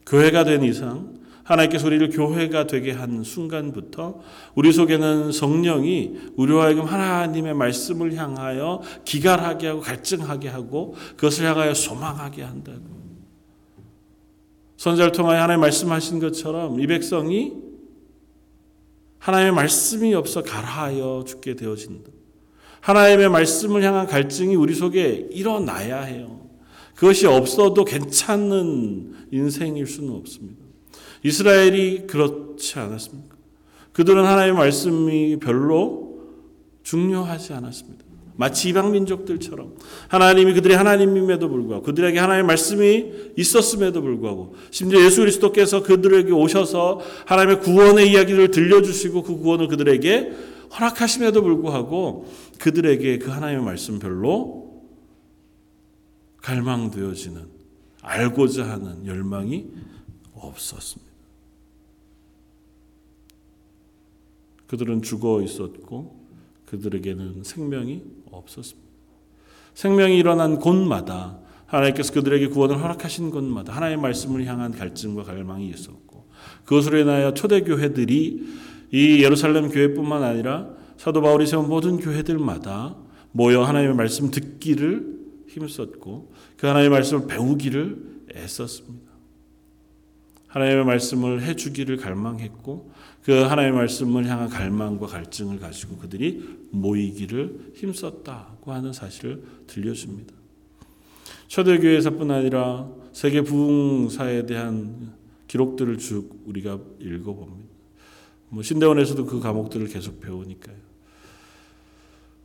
교회가 0.04 0.44
된 0.44 0.62
이상 0.62 1.19
하나님께서 1.50 1.86
우리를 1.88 2.10
교회가 2.10 2.68
되게 2.68 2.92
한 2.92 3.24
순간부터 3.24 4.20
우리 4.54 4.72
속에는 4.72 5.32
성령이 5.32 6.18
우리와 6.36 6.66
하여금 6.66 6.84
하나님의 6.84 7.54
말씀을 7.54 8.14
향하여 8.14 8.82
기갈하게 9.04 9.66
하고 9.68 9.80
갈증하게 9.80 10.48
하고 10.48 10.94
그것을 11.16 11.46
향하여 11.46 11.74
소망하게 11.74 12.42
한다고. 12.42 13.00
선자를 14.76 15.10
통하여 15.12 15.42
하나님 15.42 15.60
말씀하신 15.60 16.20
것처럼 16.20 16.80
이 16.80 16.86
백성이 16.86 17.54
하나님의 19.18 19.52
말씀이 19.52 20.14
없어 20.14 20.42
가라하여 20.42 21.24
죽게 21.26 21.56
되어진다. 21.56 22.10
하나님의 22.80 23.28
말씀을 23.28 23.82
향한 23.82 24.06
갈증이 24.06 24.54
우리 24.54 24.72
속에 24.74 25.28
일어나야 25.32 26.02
해요. 26.02 26.48
그것이 26.94 27.26
없어도 27.26 27.84
괜찮은 27.84 29.14
인생일 29.32 29.86
수는 29.86 30.14
없습니다. 30.14 30.59
이스라엘이 31.22 32.06
그렇지 32.06 32.78
않았습니까? 32.78 33.36
그들은 33.92 34.24
하나님의 34.24 34.58
말씀이 34.58 35.38
별로 35.38 36.20
중요하지 36.82 37.52
않았습니다. 37.52 38.04
마치 38.36 38.70
이방 38.70 38.92
민족들처럼 38.92 39.74
하나님이 40.08 40.54
그들의 40.54 40.74
하나님임에도 40.74 41.50
불구하고 41.50 41.84
그들에게 41.84 42.18
하나님의 42.18 42.46
말씀이 42.46 43.12
있었음에도 43.36 44.00
불구하고 44.00 44.54
심지어 44.70 45.04
예수 45.04 45.20
그리스도께서 45.20 45.82
그들에게 45.82 46.32
오셔서 46.32 47.00
하나님의 47.26 47.60
구원의 47.60 48.10
이야기를 48.10 48.50
들려주시고 48.50 49.24
그 49.24 49.36
구원을 49.36 49.68
그들에게 49.68 50.32
허락하심에도 50.78 51.42
불구하고 51.42 52.32
그들에게 52.58 53.18
그 53.18 53.30
하나님의 53.30 53.62
말씀 53.62 53.98
별로 53.98 54.80
갈망되어지는 56.38 57.42
알고자 58.00 58.70
하는 58.70 59.06
열망이 59.06 59.66
없었습니다. 60.32 61.09
그들은 64.70 65.02
죽어 65.02 65.42
있었고 65.42 66.16
그들에게는 66.66 67.42
생명이 67.42 68.02
없었습니다. 68.30 68.88
생명이 69.74 70.16
일어난 70.16 70.60
곳마다 70.60 71.40
하나님께서 71.66 72.12
그들에게 72.12 72.48
구원을 72.48 72.80
허락하신 72.80 73.30
곳마다 73.30 73.72
하나님의 73.72 74.00
말씀을 74.00 74.44
향한 74.46 74.70
갈증과 74.70 75.24
갈망이 75.24 75.68
있었고 75.70 76.28
그것으로 76.64 76.98
인하여 76.98 77.34
초대 77.34 77.62
교회들이 77.62 78.46
이 78.92 79.24
예루살렘 79.24 79.70
교회뿐만 79.70 80.22
아니라 80.22 80.70
사도 80.96 81.20
바울이 81.20 81.48
세운 81.48 81.68
모든 81.68 81.98
교회들마다 81.98 82.96
모여 83.32 83.64
하나님의 83.64 83.96
말씀 83.96 84.30
듣기를 84.30 85.18
힘썼고 85.48 86.32
그 86.56 86.68
하나님의 86.68 86.90
말씀을 86.90 87.26
배우기를 87.26 88.22
애썼습니다. 88.36 89.10
하나님의 90.46 90.84
말씀을 90.84 91.42
해주기를 91.42 91.96
갈망했고 91.96 92.90
그 93.24 93.32
하나님의 93.32 93.76
말씀을 93.78 94.26
향한 94.26 94.48
갈망과 94.48 95.06
갈증을 95.06 95.58
가지고 95.58 95.96
그들이 95.98 96.42
모이기를 96.70 97.72
힘썼다고 97.74 98.72
하는 98.72 98.92
사실을 98.92 99.42
들려줍니다. 99.66 100.34
초대교회에서뿐 101.48 102.30
아니라 102.30 102.88
세계 103.12 103.42
부흥사에 103.42 104.46
대한 104.46 105.12
기록들을 105.48 105.98
쭉 105.98 106.42
우리가 106.46 106.78
읽어봅니다. 107.00 107.68
뭐 108.48 108.62
신대원에서도 108.62 109.26
그 109.26 109.40
과목들을 109.40 109.88
계속 109.88 110.20
배우니까요. 110.20 110.76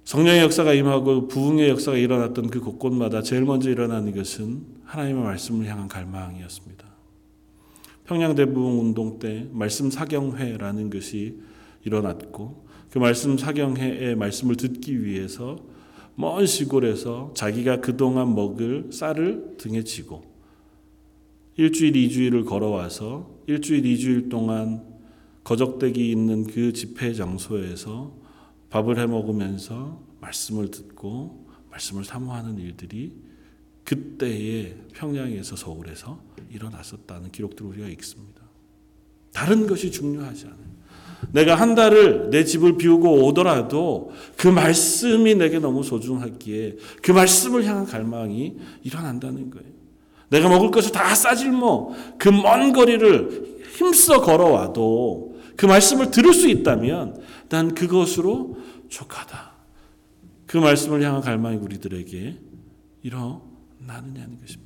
성령의 0.04 0.42
역사가 0.42 0.74
임하고 0.74 1.28
부흥의 1.28 1.70
역사가 1.70 1.98
일어났던 1.98 2.50
그 2.50 2.60
곳곳마다 2.60 3.22
제일 3.24 3.44
먼저 3.44 3.70
일어나는 3.70 4.14
것은 4.14 4.64
하나님의 4.86 5.24
말씀을 5.24 5.66
향한 5.68 5.88
갈망이었습니다. 5.88 6.95
평양대부흥 8.06 8.80
운동 8.80 9.20
때 9.20 9.48
말씀 9.52 9.90
사경회라는 9.90 10.90
것이 10.90 11.40
일어났고 11.84 12.66
그 12.92 13.00
말씀 13.00 13.38
사경회의 13.38 14.16
말씀을 14.16 14.56
듣기 14.56 15.04
위해서 15.04 15.58
먼 16.16 16.46
시골에서 16.46 17.34
자기가 17.36 17.82
그동안 17.82 18.36
먹을 18.36 18.90
쌀을 18.92 19.58
등에 19.58 19.84
지고 19.84 20.24
일주일, 21.58 21.96
이주일을 21.96 22.46
걸어와서 22.46 23.30
일주일, 23.48 23.86
이주일 23.86 24.30
동안 24.30 24.84
거적대기 25.44 26.10
있는 26.12 26.46
그 26.46 26.74
집회 26.74 27.14
장소에서 27.14 28.16
밥을 28.70 29.00
해 29.00 29.06
먹으면서 29.06 30.02
말씀을 30.22 30.72
듣고 30.72 31.46
말씀을 31.70 32.04
사모하는 32.04 32.60
일들이 32.60 33.14
그때의 33.86 34.76
평양에서 34.94 35.56
서울에서 35.56 36.20
일어났었다는 36.52 37.32
기록들을 37.32 37.72
우리가 37.72 37.88
읽습니다. 37.90 38.42
다른 39.32 39.68
것이 39.68 39.92
중요하지 39.92 40.46
않아요. 40.46 40.76
내가 41.32 41.56
한 41.56 41.76
달을 41.76 42.30
내 42.30 42.44
집을 42.44 42.78
비우고 42.78 43.26
오더라도 43.26 44.12
그 44.38 44.48
말씀이 44.48 45.36
내게 45.36 45.60
너무 45.60 45.84
소중하기에 45.84 46.78
그 47.02 47.12
말씀을 47.12 47.66
향한 47.66 47.86
갈망이 47.86 48.58
일어난다는 48.84 49.50
거예요. 49.50 49.76
내가 50.30 50.50
먹을 50.50 50.72
것을 50.72 50.92
다 50.92 51.14
싸질모 51.14 51.96
그먼 52.18 52.74
거리를 52.74 53.62
힘써 53.76 54.22
걸어와도 54.22 55.36
그 55.56 55.66
말씀을 55.66 56.12
들을 56.12 56.34
수 56.34 56.50
있다면 56.50 57.22
난 57.50 57.74
그것으로 57.74 58.58
족하다. 58.90 59.54
그 60.48 60.58
말씀을 60.58 61.02
향한 61.02 61.22
갈망이 61.22 61.58
우리들에게 61.58 62.38
일어 63.04 63.45
나느냐는 63.86 64.40
것입니다. 64.40 64.66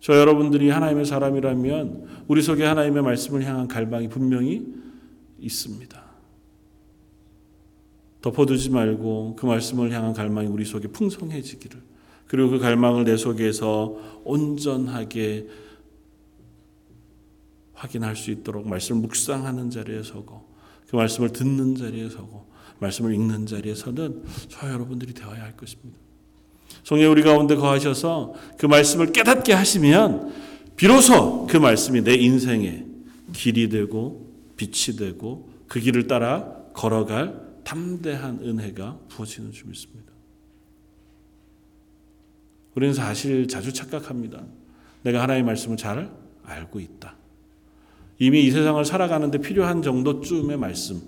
저 0.00 0.18
여러분들이 0.18 0.68
하나님의 0.68 1.04
사람이라면 1.04 2.24
우리 2.26 2.42
속에 2.42 2.64
하나님의 2.64 3.02
말씀을 3.02 3.44
향한 3.44 3.68
갈망이 3.68 4.08
분명히 4.08 4.66
있습니다. 5.38 6.02
덮어두지 8.20 8.70
말고 8.70 9.36
그 9.36 9.46
말씀을 9.46 9.92
향한 9.92 10.12
갈망이 10.12 10.48
우리 10.48 10.64
속에 10.64 10.88
풍성해지기를 10.88 11.80
그리고 12.26 12.50
그 12.50 12.58
갈망을 12.58 13.04
내 13.04 13.16
속에서 13.16 14.22
온전하게 14.24 15.48
확인할 17.74 18.16
수 18.16 18.30
있도록 18.30 18.66
말씀을 18.68 19.02
묵상하는 19.02 19.70
자리에 19.70 20.02
서고 20.02 20.48
그 20.88 20.96
말씀을 20.96 21.30
듣는 21.30 21.74
자리에 21.74 22.08
서고 22.08 22.46
말씀을 22.78 23.14
읽는 23.14 23.46
자리에 23.46 23.74
서는 23.74 24.22
저 24.48 24.68
여러분들이 24.70 25.14
되어야 25.14 25.42
할 25.42 25.56
것입니다. 25.56 25.98
성령 26.84 27.12
우리 27.12 27.22
가운데 27.22 27.54
거하셔서 27.54 28.34
그 28.58 28.66
말씀을 28.66 29.12
깨닫게 29.12 29.52
하시면 29.52 30.32
비로소 30.76 31.46
그 31.46 31.56
말씀이 31.56 32.02
내 32.02 32.14
인생의 32.14 32.86
길이 33.32 33.68
되고 33.68 34.32
빛이 34.56 34.96
되고 34.96 35.50
그 35.68 35.80
길을 35.80 36.06
따라 36.06 36.52
걸어갈 36.74 37.40
담대한 37.64 38.40
은혜가 38.42 38.98
부어지는 39.08 39.52
줄 39.52 39.68
믿습니다. 39.68 40.12
우리는 42.74 42.94
사실 42.94 43.46
자주 43.48 43.72
착각합니다. 43.72 44.42
내가 45.02 45.22
하나님의 45.22 45.46
말씀을 45.46 45.76
잘 45.76 46.10
알고 46.44 46.80
있다. 46.80 47.16
이미 48.18 48.44
이 48.44 48.50
세상을 48.50 48.84
살아가는데 48.84 49.38
필요한 49.38 49.82
정도쯤의 49.82 50.56
말씀, 50.56 51.02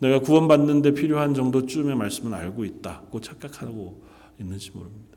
내가 0.00 0.18
구원받는데 0.20 0.94
필요한 0.94 1.34
정도쯤의 1.34 1.94
말씀은 1.94 2.34
알고 2.34 2.64
있다고 2.64 3.20
착각하고 3.20 4.02
있는지 4.38 4.70
모릅니다. 4.72 5.16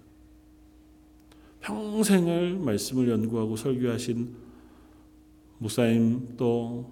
평생을 1.61 2.59
말씀을 2.59 3.09
연구하고 3.09 3.55
설교하신 3.55 4.35
목사님 5.59 6.35
또 6.37 6.91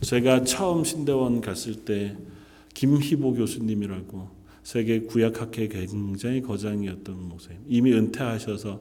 제가 0.00 0.44
처음 0.44 0.84
신대원 0.84 1.40
갔을 1.40 1.84
때 1.84 2.16
김희보 2.74 3.34
교수님이라고 3.34 4.28
세계 4.62 5.00
구약학회 5.00 5.66
굉장히 5.66 6.40
거장이었던 6.40 7.28
목사님 7.28 7.60
이미 7.66 7.92
은퇴하셔서 7.92 8.80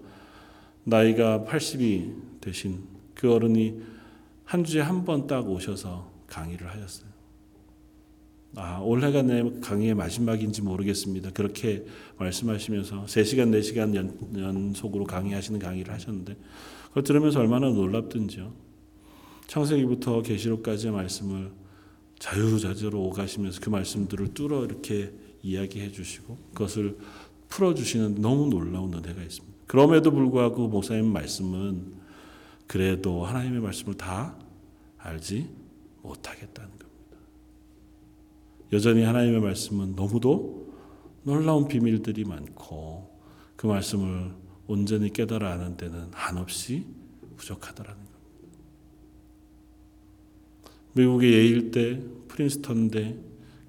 나이가 0.84 1.44
80이 1.48 2.14
되신 2.42 2.84
그 3.16 3.34
어른이 3.34 3.82
한 4.46 4.64
주에 4.64 4.82
한 4.82 5.04
번 5.04 5.26
딱 5.26 5.50
오셔서 5.50 6.12
강의를 6.28 6.70
하셨어요. 6.70 7.07
아, 8.56 8.80
올해가 8.80 9.22
내 9.22 9.44
강의의 9.62 9.94
마지막인지 9.94 10.62
모르겠습니다. 10.62 11.32
그렇게 11.32 11.86
말씀하시면서 12.18 13.06
3시간, 13.06 13.52
4시간 13.60 13.96
연, 13.96 14.18
연속으로 14.36 15.06
강의하시는 15.06 15.60
강의를 15.60 15.94
하셨는데 15.94 16.36
그걸 16.88 17.04
들으면서 17.04 17.40
얼마나 17.40 17.70
놀랍든지요. 17.70 18.54
창세기부터 19.48 20.22
계시록까지의 20.24 20.94
말씀을 20.94 21.52
자유자재로 22.20 23.00
오가시면서 23.00 23.62
그 23.62 23.70
말씀들을 23.70 24.34
뚫어 24.34 24.66
이렇게 24.66 25.14
이야기해 25.44 25.92
주시고 25.92 26.38
그것을 26.54 26.98
풀어 27.48 27.74
주시는 27.74 28.16
너무 28.16 28.50
놀라운 28.50 28.94
은혜가 28.94 29.22
있습니다. 29.22 29.58
그럼에도 29.68 30.12
불구하고 30.12 30.68
목사님 30.68 31.12
말씀은 31.12 31.94
그래도 32.66 33.26
하나님의 33.26 33.62
말씀을 33.62 33.94
다 33.96 34.36
알지 34.98 35.48
못하겠다는 36.02 36.70
겁니다. 36.70 36.87
여전히 38.72 39.04
하나님의 39.04 39.40
말씀은 39.40 39.96
너무도 39.96 40.74
놀라운 41.24 41.68
비밀들이 41.68 42.26
많고 42.26 43.10
그 43.56 43.68
말씀을 43.68 44.32
온전히 44.68 45.12
깨달아 45.12 45.54
아는 45.54 45.78
데는 45.78 46.08
한없이 46.12 46.86
부족하더라는 47.38 47.96
겁니다. 47.96 48.18
미국의 50.94 51.34
예일대, 51.34 52.02
프린스턴대 52.28 53.16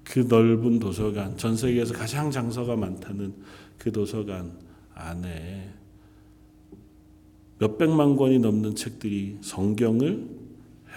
그 0.03 0.19
넓은 0.27 0.79
도서관, 0.79 1.37
전 1.37 1.55
세계에서 1.55 1.93
가장 1.93 2.31
장서가 2.31 2.75
많다는 2.75 3.35
그 3.77 3.91
도서관 3.91 4.59
안에 4.93 5.73
몇백만 7.59 8.15
권이 8.15 8.39
넘는 8.39 8.75
책들이 8.75 9.37
성경을 9.41 10.27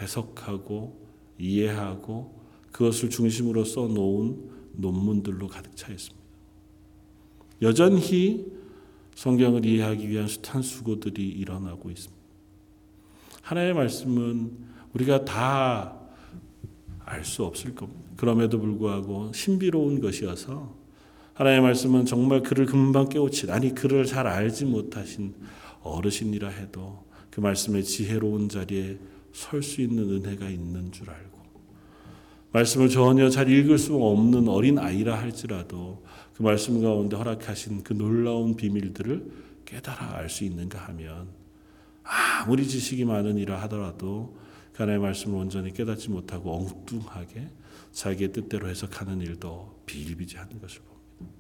해석하고 0.01 1.01
이해하고 1.39 2.42
그것을 2.73 3.11
중심으로 3.11 3.65
써 3.65 3.87
놓은 3.87 4.51
논문들로 4.75 5.47
가득 5.49 5.77
차 5.77 5.93
있습니다. 5.93 6.23
여전히 7.63 8.47
성경을 9.15 9.65
이해하기 9.65 10.09
위한 10.09 10.27
숱한 10.27 10.63
수고들이 10.63 11.29
일어나고 11.29 11.91
있습니다. 11.91 12.23
하나님의 13.43 13.75
말씀은 13.75 14.51
우리가 14.95 15.25
다 15.25 16.03
알 17.05 17.25
수 17.25 17.45
없을 17.45 17.75
겁니다. 17.75 18.01
그럼에도 18.17 18.59
불구하고 18.59 19.33
신비로운 19.35 20.01
것이어서 20.01 20.75
하나님의 21.35 21.63
말씀은 21.63 22.07
정말 22.07 22.43
그를 22.43 22.67
금방 22.67 23.09
깨우치 23.09 23.51
아니 23.51 23.75
그를 23.75 24.05
잘 24.07 24.27
알지 24.27 24.67
못하신 24.67 25.35
어르신이라 25.83 26.49
해도 26.49 27.05
그 27.31 27.41
말씀의 27.41 27.85
지혜로운 27.85 28.49
자리에 28.49 28.99
설 29.33 29.63
수 29.63 29.81
있는 29.81 30.09
은혜가 30.11 30.49
있는 30.49 30.93
줄 30.93 31.11
알고 31.11 31.32
말씀을 32.53 32.89
전혀 32.89 33.31
잘 33.31 33.49
읽을 33.49 33.79
수 33.79 33.97
없는 33.97 34.49
어린 34.49 34.79
아이라 34.79 35.19
할지라도 35.19 36.05
그 36.35 36.43
말씀 36.43 36.83
가운데 36.83 37.17
허락하신 37.17 37.83
그 37.83 37.95
놀라운 37.95 38.57
비밀들을 38.57 39.33
깨달아 39.65 40.17
알 40.17 40.29
수 40.29 40.45
있는가 40.45 40.79
하면 40.89 41.29
아무리 42.05 42.67
지식이 42.67 43.05
많으니라 43.05 43.61
하더라도 43.63 44.37
그 44.73 44.83
하나님의 44.83 45.09
말씀을 45.09 45.39
온전히 45.39 45.73
깨닫지 45.73 46.11
못하고 46.11 46.57
엉뚱하게 46.57 47.49
자기의 47.93 48.33
뜻대로 48.33 48.69
해석하는 48.69 49.21
일도 49.21 49.83
비일비재하는 49.87 50.61
것을 50.61 50.81
봅니다. 50.81 51.33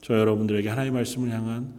저 0.00 0.14
여러분들에게 0.18 0.68
하나님의 0.68 1.00
말씀을 1.00 1.30
향한 1.30 1.74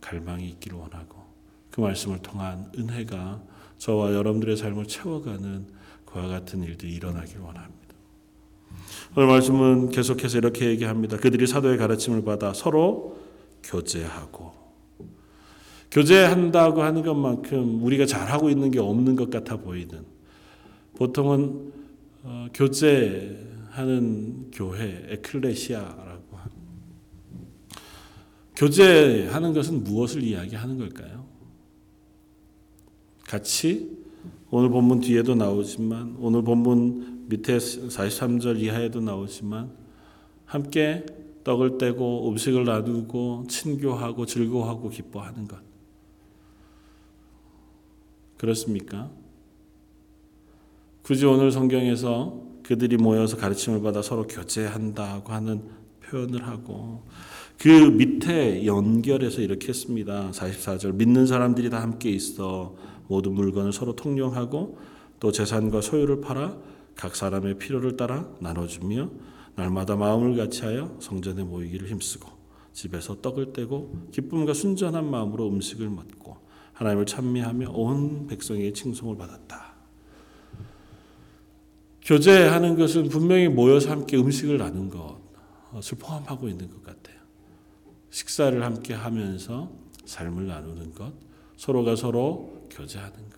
갈망이 0.00 0.48
있기를 0.50 0.78
원하고 0.78 1.22
그 1.70 1.80
말씀을 1.80 2.20
통한 2.20 2.70
은혜가 2.76 3.42
저와 3.78 4.12
여러분들의 4.12 4.56
삶을 4.56 4.86
채워가는 4.86 5.66
그 6.04 6.12
그와 6.12 6.28
같은 6.28 6.62
일들이 6.62 6.94
일어나길 6.94 7.38
원합니다. 7.38 7.83
오늘 9.16 9.28
말씀은 9.28 9.90
계속해서 9.90 10.38
이렇게 10.38 10.66
얘기합니다. 10.66 11.16
그들이 11.16 11.46
사도의 11.46 11.78
가르침을 11.78 12.24
받아 12.24 12.52
서로 12.52 13.18
교제하고 13.62 14.52
교제한다고 15.90 16.82
하는 16.82 17.02
것만큼 17.02 17.82
우리가 17.84 18.06
잘하고 18.06 18.50
있는 18.50 18.70
게 18.70 18.80
없는 18.80 19.14
것 19.14 19.30
같아 19.30 19.56
보이는 19.56 20.04
보통은 20.96 21.72
어, 22.24 22.46
교제하는 22.54 24.50
교회 24.52 25.06
에클레시아라고. 25.10 26.24
교제하는 28.56 29.52
것은 29.52 29.82
무엇을 29.84 30.22
이야기하는 30.22 30.78
걸까요? 30.78 31.26
같이 33.26 33.98
오늘 34.50 34.68
본문 34.68 35.00
뒤에도 35.00 35.34
나오지만 35.34 36.16
오늘 36.20 36.42
본문 36.42 37.13
밑에 37.34 37.56
43절 37.56 38.60
이하에도 38.60 39.00
나오지만 39.00 39.72
함께 40.44 41.04
떡을 41.42 41.78
떼고 41.78 42.28
음식을 42.28 42.64
나누고 42.64 43.46
친교하고 43.48 44.24
즐거워하고 44.24 44.88
기뻐하는 44.88 45.48
것. 45.48 45.58
그렇습니까? 48.36 49.10
굳이 51.02 51.26
오늘 51.26 51.50
성경에서 51.50 52.40
그들이 52.62 52.98
모여서 52.98 53.36
가르침을 53.36 53.82
받아 53.82 54.00
서로 54.00 54.26
교제한다고 54.28 55.32
하는 55.32 55.62
표현을 56.04 56.46
하고 56.46 57.02
그 57.58 57.68
밑에 57.68 58.64
연결해서 58.64 59.40
이렇게 59.40 59.68
했습니다. 59.68 60.30
44절 60.30 60.94
믿는 60.94 61.26
사람들이 61.26 61.68
다 61.68 61.82
함께 61.82 62.10
있어 62.10 62.76
모든 63.08 63.32
물건을 63.32 63.72
서로 63.72 63.96
통용하고 63.96 64.78
또 65.18 65.32
재산과 65.32 65.80
소유를 65.80 66.20
팔아 66.20 66.73
각 66.96 67.16
사람의 67.16 67.58
필요를 67.58 67.96
따라 67.96 68.28
나눠주며 68.40 69.10
날마다 69.56 69.96
마음을 69.96 70.36
같이하여 70.36 70.96
성전에 71.00 71.42
모이기를 71.42 71.88
힘쓰고 71.88 72.28
집에서 72.72 73.20
떡을 73.20 73.52
떼고 73.52 74.08
기쁨과 74.10 74.54
순전한 74.54 75.08
마음으로 75.08 75.48
음식을 75.48 75.88
먹고 75.88 76.36
하나님을 76.72 77.06
찬미하며 77.06 77.70
온 77.70 78.26
백성에게 78.26 78.72
칭송을 78.72 79.16
받았다. 79.16 79.74
교제하는 82.02 82.76
것은 82.76 83.08
분명히 83.08 83.48
모여서 83.48 83.90
함께 83.90 84.16
음식을 84.16 84.58
나눈 84.58 84.90
것을 84.90 85.96
포함하고 85.98 86.48
있는 86.48 86.68
것 86.70 86.82
같아요. 86.82 87.16
식사를 88.10 88.62
함께 88.62 88.92
하면서 88.92 89.72
삶을 90.04 90.46
나누는 90.46 90.92
것, 90.92 91.12
서로가 91.56 91.96
서로 91.96 92.68
교제하는 92.70 93.16
것. 93.30 93.33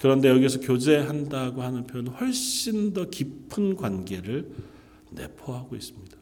그런데 0.00 0.28
여기서 0.28 0.60
교제한다고 0.60 1.62
하는 1.62 1.86
표현은 1.86 2.12
훨씬 2.12 2.92
더 2.92 3.08
깊은 3.08 3.76
관계를 3.76 4.50
내포하고 5.10 5.76
있습니다. 5.76 6.16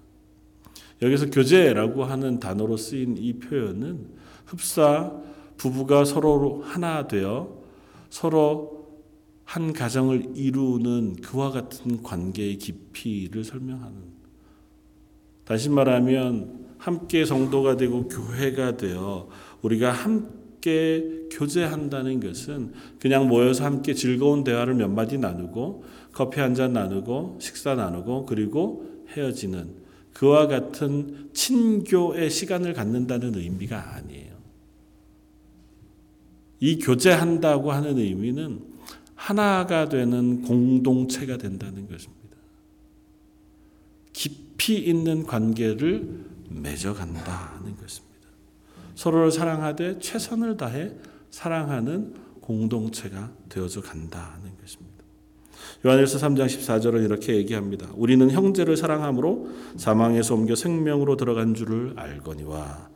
여기서 1.02 1.26
교제라고 1.30 2.04
하는 2.04 2.38
단어로 2.38 2.76
쓰인 2.76 3.16
이 3.18 3.34
표현은 3.34 4.08
흡사 4.46 5.12
부부가 5.56 6.04
서로 6.04 6.62
하나 6.62 7.06
되어 7.06 7.62
서로 8.10 8.84
한 9.44 9.72
가정을 9.72 10.32
이루는 10.36 11.16
그와 11.16 11.50
같은 11.50 12.02
관계의 12.02 12.58
깊이를 12.58 13.44
설명하는 13.44 14.14
다시 15.44 15.68
말하면 15.68 16.64
함께 16.78 17.24
성도가 17.24 17.76
되고 17.76 18.08
교회가 18.08 18.76
되어 18.76 19.28
우리가 19.62 19.92
함께 20.64 21.26
교제한다는 21.30 22.20
것은 22.20 22.72
그냥 22.98 23.28
모여서 23.28 23.64
함께 23.64 23.92
즐거운 23.92 24.44
대화를 24.44 24.74
몇 24.74 24.88
마디 24.88 25.18
나누고 25.18 25.84
커피 26.12 26.40
한 26.40 26.54
잔 26.54 26.72
나누고 26.72 27.38
식사 27.40 27.74
나누고 27.74 28.24
그리고 28.24 29.04
헤어지는 29.10 29.84
그와 30.14 30.46
같은 30.46 31.28
친교의 31.34 32.30
시간을 32.30 32.72
갖는다는 32.72 33.34
의미가 33.34 33.96
아니에요. 33.96 34.32
이 36.60 36.78
교제한다고 36.78 37.72
하는 37.72 37.98
의미는 37.98 38.60
하나가 39.14 39.88
되는 39.88 40.42
공동체가 40.42 41.36
된다는 41.36 41.88
것입니다. 41.88 42.36
깊이 44.12 44.76
있는 44.76 45.24
관계를 45.24 46.24
맺어간다는 46.48 47.76
것입니다. 47.76 48.03
서로를 48.94 49.30
사랑하되 49.30 49.98
최선을 49.98 50.56
다해 50.56 50.92
사랑하는 51.30 52.14
공동체가 52.40 53.30
되어져 53.48 53.80
간다는 53.80 54.52
것입니다. 54.60 54.94
요한일서 55.84 56.18
3장 56.18 56.46
14절은 56.46 57.04
이렇게 57.04 57.36
얘기합니다. 57.36 57.88
우리는 57.94 58.30
형제를 58.30 58.76
사랑함으로 58.76 59.48
사망에서 59.76 60.34
옮겨 60.34 60.54
생명으로 60.54 61.16
들어간 61.16 61.54
줄을 61.54 61.94
알거니와 61.96 62.88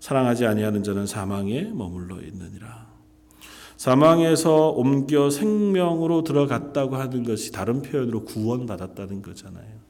사랑하지 0.00 0.46
아니하는 0.46 0.82
자는 0.82 1.06
사망에 1.06 1.62
머물러 1.72 2.20
있느니라. 2.20 2.86
사망에서 3.76 4.70
옮겨 4.70 5.30
생명으로 5.30 6.24
들어갔다고 6.24 6.96
하는 6.96 7.24
것이 7.24 7.52
다른 7.52 7.82
표현으로 7.82 8.24
구원받았다는 8.24 9.22
거잖아요. 9.22 9.83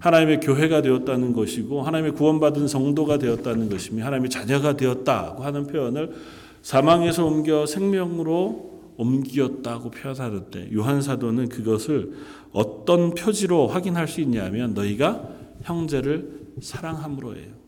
하나님의 0.00 0.40
교회가 0.40 0.82
되었다는 0.82 1.32
것이고 1.32 1.82
하나님의 1.82 2.12
구원받은 2.12 2.68
성도가 2.68 3.18
되었다는 3.18 3.68
것이며 3.68 4.04
하나님의 4.04 4.30
자녀가 4.30 4.76
되었다고 4.76 5.42
하는 5.42 5.66
표현을 5.66 6.14
사망에서 6.62 7.24
옮겨 7.24 7.66
생명으로 7.66 8.68
옮겼다고 8.96 9.90
표현하는데 9.90 10.70
요한 10.74 11.00
사도는 11.00 11.48
그것을 11.48 12.12
어떤 12.52 13.14
표지로 13.14 13.68
확인할 13.68 14.08
수 14.08 14.20
있냐면 14.20 14.74
너희가 14.74 15.28
형제를 15.62 16.38
사랑함으로예요. 16.60 17.58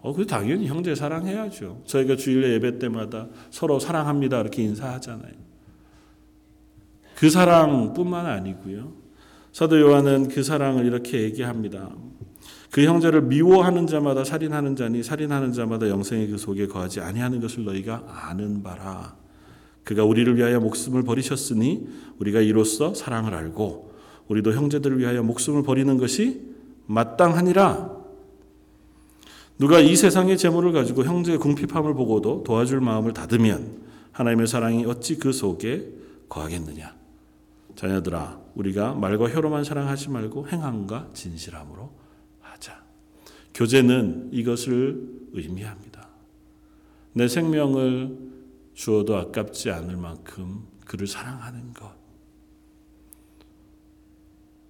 어, 0.00 0.12
그 0.12 0.26
당연히 0.26 0.66
형제 0.66 0.94
사랑해야죠. 0.94 1.82
저희가 1.86 2.16
주일 2.16 2.44
예배 2.52 2.78
때마다 2.78 3.28
서로 3.50 3.78
사랑합니다 3.78 4.40
이렇게 4.40 4.62
인사하잖아요. 4.62 5.32
그 7.16 7.30
사랑뿐만 7.30 8.26
아니고요. 8.26 9.03
사도 9.54 9.80
요한은 9.80 10.26
그 10.26 10.42
사랑을 10.42 10.84
이렇게 10.84 11.22
얘기합니다. 11.22 11.88
그 12.72 12.82
형제를 12.82 13.22
미워하는 13.22 13.86
자마다 13.86 14.24
살인하는 14.24 14.74
자니 14.74 15.04
살인하는 15.04 15.52
자마다 15.52 15.88
영생의 15.88 16.26
그 16.26 16.38
속에 16.38 16.66
거하지 16.66 16.98
아니하는 16.98 17.40
것을 17.40 17.64
너희가 17.64 18.02
아는 18.04 18.64
바라. 18.64 19.14
그가 19.84 20.04
우리를 20.04 20.36
위하여 20.36 20.58
목숨을 20.58 21.04
버리셨으니 21.04 21.86
우리가 22.18 22.40
이로써 22.40 22.94
사랑을 22.94 23.32
알고 23.32 23.94
우리도 24.26 24.54
형제들을 24.54 24.98
위하여 24.98 25.22
목숨을 25.22 25.62
버리는 25.62 25.96
것이 25.98 26.40
마땅하니라. 26.86 27.94
누가 29.60 29.78
이 29.78 29.94
세상의 29.94 30.36
재물을 30.36 30.72
가지고 30.72 31.04
형제의 31.04 31.38
궁핍함을 31.38 31.94
보고도 31.94 32.42
도와줄 32.42 32.80
마음을 32.80 33.12
닫으면 33.12 33.84
하나님의 34.10 34.48
사랑이 34.48 34.84
어찌 34.84 35.16
그 35.16 35.32
속에 35.32 35.92
거하겠느냐. 36.28 37.03
자녀들아, 37.74 38.40
우리가 38.54 38.94
말과 38.94 39.28
혀로만 39.28 39.64
사랑하지 39.64 40.10
말고 40.10 40.48
행함과 40.48 41.10
진실함으로 41.12 41.92
하자. 42.40 42.82
교제는 43.52 44.30
이것을 44.32 45.28
의미합니다. 45.32 46.08
내 47.12 47.28
생명을 47.28 48.18
주어도 48.74 49.16
아깝지 49.16 49.70
않을 49.70 49.96
만큼 49.96 50.66
그를 50.84 51.06
사랑하는 51.06 51.72
것. 51.72 51.92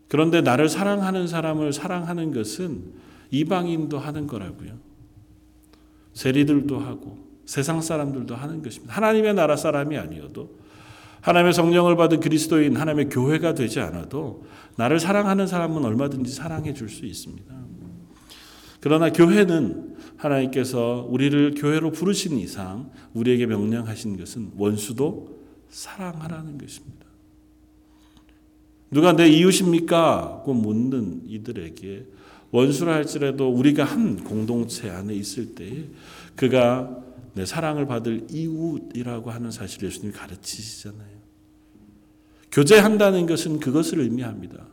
그런데 0.09 0.43
나를 0.43 0.69
사랑하는 0.69 1.27
사람을 1.27 1.73
사랑하는 1.73 2.33
것은 2.33 2.93
이방인도 3.31 3.99
하는 3.99 4.27
거라고요. 4.27 4.79
세리들도 6.12 6.79
하고 6.79 7.19
세상 7.47 7.81
사람들도 7.81 8.35
하는 8.35 8.62
것입니다. 8.62 8.95
하나님의 8.95 9.35
나라 9.35 9.57
사람이 9.57 9.99
아니어도 9.99 10.59
하나님의 11.24 11.54
성령을 11.54 11.96
받은 11.96 12.20
그리스도인 12.20 12.76
하나님의 12.76 13.08
교회가 13.08 13.54
되지 13.54 13.80
않아도 13.80 14.44
나를 14.76 15.00
사랑하는 15.00 15.46
사람은 15.46 15.82
얼마든지 15.82 16.30
사랑해 16.30 16.74
줄 16.74 16.90
수 16.90 17.06
있습니다. 17.06 17.54
그러나 18.80 19.10
교회는 19.10 19.96
하나님께서 20.18 21.06
우리를 21.08 21.54
교회로 21.54 21.92
부르신 21.92 22.38
이상 22.38 22.90
우리에게 23.14 23.46
명령하신 23.46 24.18
것은 24.18 24.52
원수도 24.58 25.40
사랑하라는 25.70 26.58
것입니다. 26.58 27.06
누가 28.90 29.16
내 29.16 29.26
이웃입니까? 29.26 30.42
고 30.44 30.52
묻는 30.52 31.22
이들에게 31.26 32.06
원수라 32.50 32.92
할지라도 32.94 33.48
우리가 33.50 33.84
한 33.84 34.22
공동체 34.22 34.90
안에 34.90 35.14
있을 35.14 35.54
때 35.54 35.87
그가 36.37 37.02
내 37.32 37.46
사랑을 37.46 37.87
받을 37.87 38.26
이웃이라고 38.30 39.30
하는 39.30 39.50
사실을 39.50 39.88
예수님이 39.88 40.12
가르치시잖아요. 40.12 41.13
교제한다는 42.55 43.27
것은 43.27 43.59
그것을 43.59 43.99
의미합니다. 44.01 44.64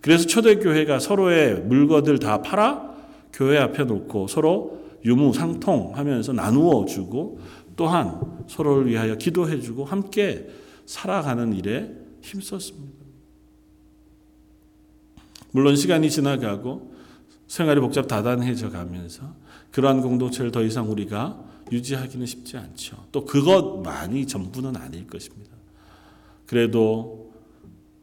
그래서 0.00 0.24
초대교회가 0.26 1.00
서로의 1.00 1.60
물건들 1.62 2.20
다 2.20 2.40
팔아 2.42 2.94
교회 3.32 3.58
앞에 3.58 3.84
놓고 3.84 4.28
서로 4.28 4.84
유무상통하면서 5.04 6.32
나누어 6.32 6.84
주고 6.84 7.40
또한 7.74 8.20
서로를 8.46 8.86
위하여 8.86 9.16
기도해 9.16 9.60
주고 9.60 9.84
함께 9.84 10.46
살아가는 10.86 11.52
일에 11.52 11.92
힘썼습니다. 12.22 13.04
물론 15.50 15.74
시간이 15.74 16.10
지나가고 16.10 16.94
생활이 17.48 17.80
복잡 17.80 18.06
다단해져 18.06 18.70
가면서 18.70 19.34
그러한 19.72 20.02
공동체를 20.02 20.52
더 20.52 20.62
이상 20.62 20.88
우리가 20.88 21.42
유지하기는 21.72 22.26
쉽지 22.26 22.56
않죠. 22.56 23.06
또 23.10 23.24
그것만이 23.24 24.26
전부는 24.26 24.76
아닐 24.76 25.06
것입니다. 25.08 25.50
그래도 26.46 27.23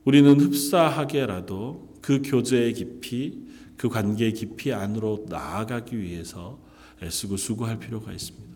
우리는 0.03 0.39
흡사하게라도 0.39 1.95
그 2.01 2.21
교제의 2.23 2.73
깊이, 2.73 3.47
그 3.77 3.89
관계의 3.89 4.33
깊이 4.33 4.73
안으로 4.73 5.25
나아가기 5.29 5.99
위해서 5.99 6.59
애쓰고 7.01 7.37
수고할 7.37 7.79
필요가 7.79 8.11
있습니다. 8.11 8.51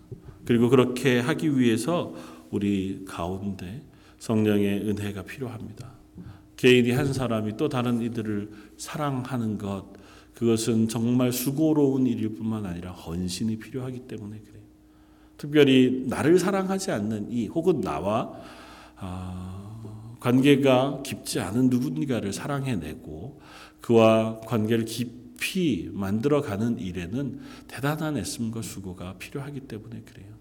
그리고 0.46 0.70
그렇게 0.70 1.20
하기 1.20 1.58
위해서 1.58 2.14
우리 2.52 3.04
가운데 3.06 3.84
성령의 4.20 4.88
은혜가 4.88 5.24
필요합니다. 5.24 5.94
개인이 6.58 6.90
한 6.92 7.14
사람이 7.14 7.58
또 7.58 7.70
다른 7.70 8.02
이들을 8.02 8.50
사랑하는 8.78 9.58
것, 9.58 9.94
그것은 10.34 10.88
정말 10.88 11.32
수고로운 11.32 12.08
일일 12.08 12.36
뿐만 12.36 12.66
아니라 12.66 12.92
헌신이 12.92 13.58
필요하기 13.58 14.02
때문에 14.08 14.40
그래요. 14.40 14.64
특별히 15.38 16.06
나를 16.08 16.40
사랑하지 16.40 16.92
않는 16.92 17.32
이 17.32 17.48
혹은 17.48 17.82
나와 17.82 18.32
아, 18.98 19.65
관계가 20.26 21.04
깊지 21.04 21.40
않은 21.40 21.70
누군가를 21.70 22.34
사랑해내고 22.34 23.40
그와 23.80 24.40
관계를 24.42 24.86
깊이 24.86 25.90
만들어가는 25.94 26.80
일에는 26.80 27.40
대단한 27.68 28.18
애씀과 28.18 28.64
수고가 28.64 29.18
필요하기 29.20 29.62
때문에 29.62 30.02
그래요. 30.02 30.34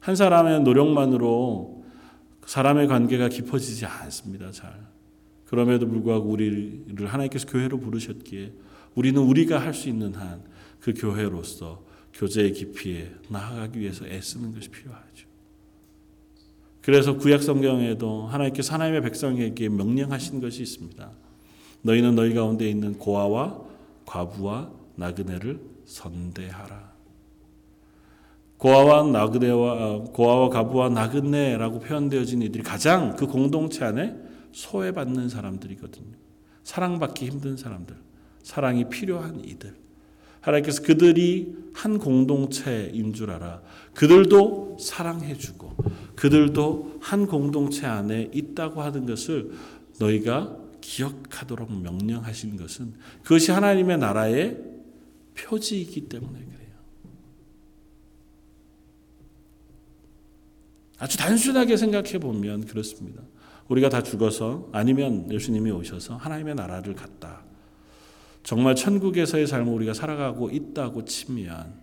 한 0.00 0.14
사람의 0.14 0.60
노력만으로 0.60 1.84
사람의 2.44 2.88
관계가 2.88 3.30
깊어지지 3.30 3.86
않습니다. 3.86 4.50
잘. 4.50 4.86
그럼에도 5.46 5.88
불구하고 5.88 6.28
우리를 6.28 7.06
하나님께서 7.06 7.46
교회로 7.46 7.80
부르셨기에 7.80 8.52
우리는 8.94 9.20
우리가 9.22 9.58
할 9.58 9.72
수 9.72 9.88
있는 9.88 10.14
한 10.14 10.42
그 10.80 10.94
교회로서 10.94 11.84
교제의 12.14 12.52
깊이에 12.52 13.14
나아가기 13.28 13.78
위해서 13.78 14.06
애쓰는 14.06 14.52
것이 14.52 14.68
필요하죠. 14.70 15.29
그래서 16.90 17.16
구약 17.16 17.40
성경에도 17.40 18.26
하나님께서 18.26 18.74
하나님의 18.74 19.02
백성에게 19.02 19.68
명령하신 19.68 20.40
것이 20.40 20.62
있습니다. 20.62 21.08
너희는 21.82 22.16
너희 22.16 22.34
가운데 22.34 22.68
있는 22.68 22.98
고아와 22.98 23.60
과부와 24.04 24.72
나그네를 24.96 25.60
선대하라. 25.84 26.90
고아와 28.56 29.04
나그네와 29.04 29.98
고아와 30.06 30.48
과부와 30.48 30.88
나그네라고 30.88 31.78
표현되어진 31.78 32.42
이들이 32.42 32.64
가장 32.64 33.14
그 33.14 33.28
공동체 33.28 33.84
안에 33.84 34.16
소외받는 34.50 35.28
사람들이거든요. 35.28 36.16
사랑받기 36.64 37.24
힘든 37.24 37.56
사람들, 37.56 37.94
사랑이 38.42 38.88
필요한 38.88 39.44
이들. 39.44 39.76
하나님께서 40.40 40.82
그들이 40.82 41.54
한 41.74 41.98
공동체인 41.98 43.12
줄 43.12 43.30
알아. 43.30 43.62
그들도 43.94 44.76
사랑해주고, 44.80 45.76
그들도 46.16 46.98
한 47.00 47.26
공동체 47.26 47.86
안에 47.86 48.30
있다고 48.32 48.82
하는 48.82 49.06
것을 49.06 49.52
너희가 49.98 50.56
기억하도록 50.80 51.72
명령하신 51.72 52.56
것은 52.56 52.94
그것이 53.22 53.52
하나님의 53.52 53.98
나라의 53.98 54.58
표지이기 55.34 56.08
때문에 56.08 56.38
그래요. 56.38 56.70
아주 60.98 61.16
단순하게 61.16 61.76
생각해 61.76 62.18
보면 62.18 62.66
그렇습니다. 62.66 63.22
우리가 63.68 63.88
다 63.88 64.02
죽어서 64.02 64.68
아니면 64.72 65.30
예수님이 65.30 65.70
오셔서 65.70 66.16
하나님의 66.16 66.56
나라를 66.56 66.94
갔다. 66.94 67.44
정말 68.42 68.74
천국에서의 68.74 69.46
삶을 69.46 69.72
우리가 69.72 69.94
살아가고 69.94 70.50
있다고 70.50 71.04
치면 71.04 71.74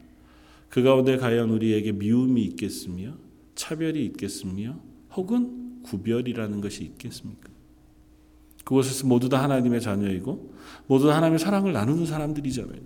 그 0.69 0.83
가운데 0.83 1.17
과연 1.17 1.49
우리에게 1.49 1.91
미움이 1.91 2.41
있겠으며 2.43 3.13
차별이 3.55 4.05
있겠으며 4.05 4.75
혹은 5.15 5.81
구별이라는 5.83 6.61
것이 6.61 6.83
있겠습니까? 6.83 7.49
그곳에서 8.63 9.07
모두 9.07 9.29
다 9.29 9.41
하나님의 9.43 9.81
자녀이고 9.81 10.53
모두 10.87 11.07
다 11.07 11.15
하나님의 11.15 11.39
사랑을 11.39 11.71
나누는 11.71 12.05
사람들이잖아요. 12.05 12.81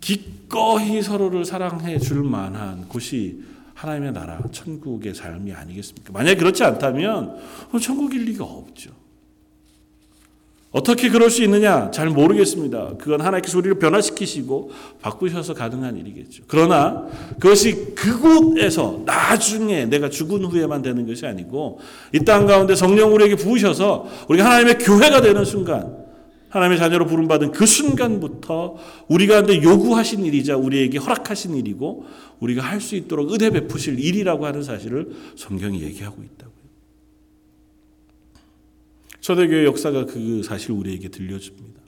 기꺼이 0.00 1.02
서로를 1.02 1.44
사랑해 1.44 1.98
줄 1.98 2.22
만한 2.22 2.88
곳이 2.88 3.42
하나님의 3.74 4.12
나라, 4.12 4.40
천국의 4.52 5.14
삶이 5.14 5.52
아니겠습니까? 5.52 6.12
만약 6.12 6.36
그렇지 6.36 6.62
않다면 6.62 7.36
천국일 7.80 8.24
리가 8.24 8.44
없죠. 8.44 8.99
어떻게 10.72 11.08
그럴 11.08 11.30
수 11.30 11.42
있느냐? 11.42 11.90
잘 11.90 12.08
모르겠습니다. 12.10 12.92
그건 12.98 13.20
하나님께서 13.20 13.58
우리를 13.58 13.78
변화시키시고 13.80 14.70
바꾸셔서 15.02 15.54
가능한 15.54 15.96
일이겠죠. 15.96 16.44
그러나 16.46 17.08
그것이 17.40 17.94
그곳에서 17.96 19.02
나중에 19.04 19.86
내가 19.86 20.08
죽은 20.08 20.44
후에만 20.44 20.82
되는 20.82 21.06
것이 21.08 21.26
아니고 21.26 21.80
이 22.14 22.20
땅 22.24 22.46
가운데 22.46 22.76
성령 22.76 23.12
우리에게 23.14 23.34
부으셔서 23.34 24.06
우리가 24.28 24.44
하나님의 24.44 24.78
교회가 24.78 25.20
되는 25.22 25.44
순간 25.44 25.96
하나님의 26.50 26.78
자녀로 26.78 27.06
부름받은 27.06 27.50
그 27.52 27.66
순간부터 27.66 28.76
우리가 29.08 29.38
한데 29.38 29.62
요구하신 29.62 30.24
일이자 30.24 30.56
우리에게 30.56 30.98
허락하신 30.98 31.56
일이고 31.56 32.04
우리가 32.40 32.62
할 32.62 32.80
수 32.80 32.94
있도록 32.96 33.32
은혜 33.32 33.50
베푸실 33.50 33.98
일이라고 33.98 34.46
하는 34.46 34.62
사실을 34.62 35.10
성경이 35.36 35.82
얘기하고 35.82 36.22
있다고요. 36.22 36.49
초대교회 39.20 39.64
역사가 39.64 40.06
그 40.06 40.42
사실 40.42 40.72
우리에게 40.72 41.08
들려줍니다. 41.08 41.80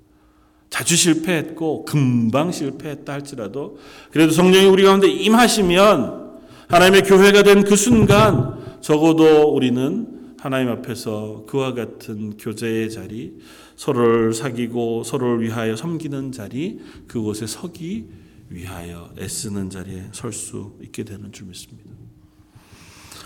자주 0.71 0.97
실패했고 0.97 1.85
금방 1.85 2.51
실패했다 2.51 3.12
할지라도 3.12 3.79
그래도 4.11 4.33
성령이 4.33 4.66
우리 4.66 4.85
가운데 4.85 5.07
임하시면 5.09 6.40
하나님의 6.68 7.03
교회가 7.03 7.42
된 7.42 7.64
그 7.64 7.77
순간 7.77 8.59
적어도 8.81 9.55
우리는 9.55 10.35
하나님 10.40 10.71
앞에서 10.71 11.45
그와 11.47 11.73
같은 11.75 12.37
교제의 12.37 12.90
자리, 12.90 13.35
서로를 13.77 14.33
사귀고 14.35 15.05
서로를 15.05 15.40
위하여 15.42 15.77
섬기는 15.77 16.33
자리, 16.33 16.81
그곳에 17.07 17.47
서기 17.47 18.07
위하여 18.49 19.12
애쓰는 19.21 19.71
자리에 19.71 20.07
설 20.12 20.33
수 20.33 20.73
있게 20.83 21.05
되는 21.05 21.31
줄 21.31 21.47
믿습니다. 21.47 21.90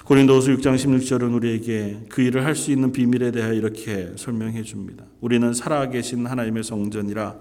고린도후서 0.06 0.52
6장 0.52 0.76
16절은 0.76 1.34
우리에게 1.34 2.06
그 2.08 2.22
일을 2.22 2.44
할 2.44 2.54
수 2.54 2.70
있는 2.70 2.92
비밀에 2.92 3.32
대하여 3.32 3.52
이렇게 3.52 4.12
설명해 4.16 4.62
줍니다. 4.62 5.04
우리는 5.20 5.52
살아계신 5.52 6.26
하나님의 6.26 6.62
성전이라 6.62 7.34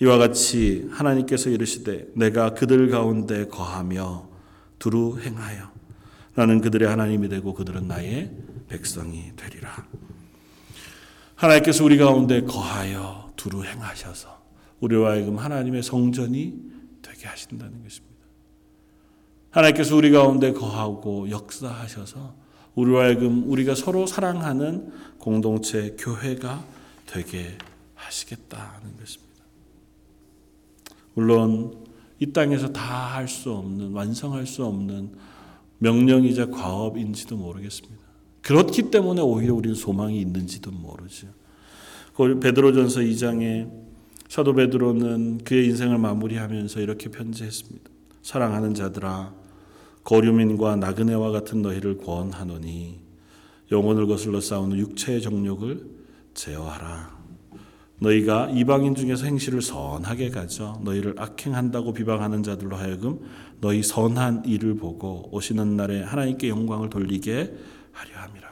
이와 0.00 0.16
같이 0.16 0.88
하나님께서 0.92 1.50
이르시되 1.50 2.06
내가 2.14 2.54
그들 2.54 2.88
가운데 2.88 3.46
거하며 3.48 4.30
두루 4.78 5.20
행하여 5.20 5.70
나는 6.34 6.62
그들의 6.62 6.88
하나님이 6.88 7.28
되고 7.28 7.52
그들은 7.52 7.86
나의 7.86 8.30
백성이 8.68 9.32
되리라. 9.36 9.86
하나님께서 11.34 11.84
우리 11.84 11.98
가운데 11.98 12.40
거하여 12.40 13.30
두루 13.36 13.62
행하셔서 13.62 14.40
우리와 14.80 15.10
하여금 15.10 15.38
하나님의 15.38 15.82
성전이 15.82 16.54
되게 17.02 17.26
하신다는 17.26 17.82
것입니다. 17.82 18.09
하나님께서 19.50 19.96
우리 19.96 20.10
가운데 20.10 20.52
거하고 20.52 21.28
역사하셔서 21.30 22.34
우리와 22.74 23.04
하여금 23.04 23.50
우리가 23.50 23.74
서로 23.74 24.06
사랑하는 24.06 24.92
공동체 25.18 25.96
교회가 25.98 26.64
되게 27.06 27.58
하시겠다는 27.94 28.96
것입니다. 28.96 29.44
물론 31.14 31.84
이 32.18 32.32
땅에서 32.32 32.72
다 32.72 33.14
할 33.14 33.28
수 33.28 33.52
없는 33.52 33.92
완성할 33.92 34.46
수 34.46 34.64
없는 34.64 35.12
명령이자 35.78 36.46
과업인지도 36.46 37.36
모르겠습니다. 37.36 38.00
그렇기 38.42 38.90
때문에 38.90 39.20
오히려 39.20 39.54
우리는 39.54 39.74
소망이 39.74 40.20
있는지도 40.20 40.70
모르죠. 40.70 41.26
베드로전서 42.40 43.00
2장에 43.00 43.70
사도 44.28 44.54
베드로는 44.54 45.38
그의 45.44 45.66
인생을 45.66 45.98
마무리하면서 45.98 46.80
이렇게 46.80 47.10
편지했습니다. 47.10 47.90
사랑하는 48.22 48.74
자들아 48.74 49.34
거류민과 50.04 50.76
나그네와 50.76 51.30
같은 51.30 51.62
너희를 51.62 51.98
권하노니 51.98 53.00
영혼을 53.70 54.06
거슬러 54.06 54.40
싸우는 54.40 54.78
육체의 54.78 55.22
정욕을 55.22 55.86
제어하라. 56.34 57.20
너희가 58.00 58.50
이방인 58.50 58.94
중에서 58.94 59.26
행실을 59.26 59.60
선하게 59.60 60.30
가져 60.30 60.80
너희를 60.82 61.14
악행한다고 61.18 61.92
비방하는 61.92 62.42
자들로 62.42 62.76
하여금 62.76 63.20
너희 63.60 63.82
선한 63.82 64.46
일을 64.46 64.76
보고 64.76 65.28
오시는 65.32 65.76
날에 65.76 66.02
하나님께 66.02 66.48
영광을 66.48 66.88
돌리게 66.88 67.54
하려 67.92 68.18
함이라. 68.18 68.50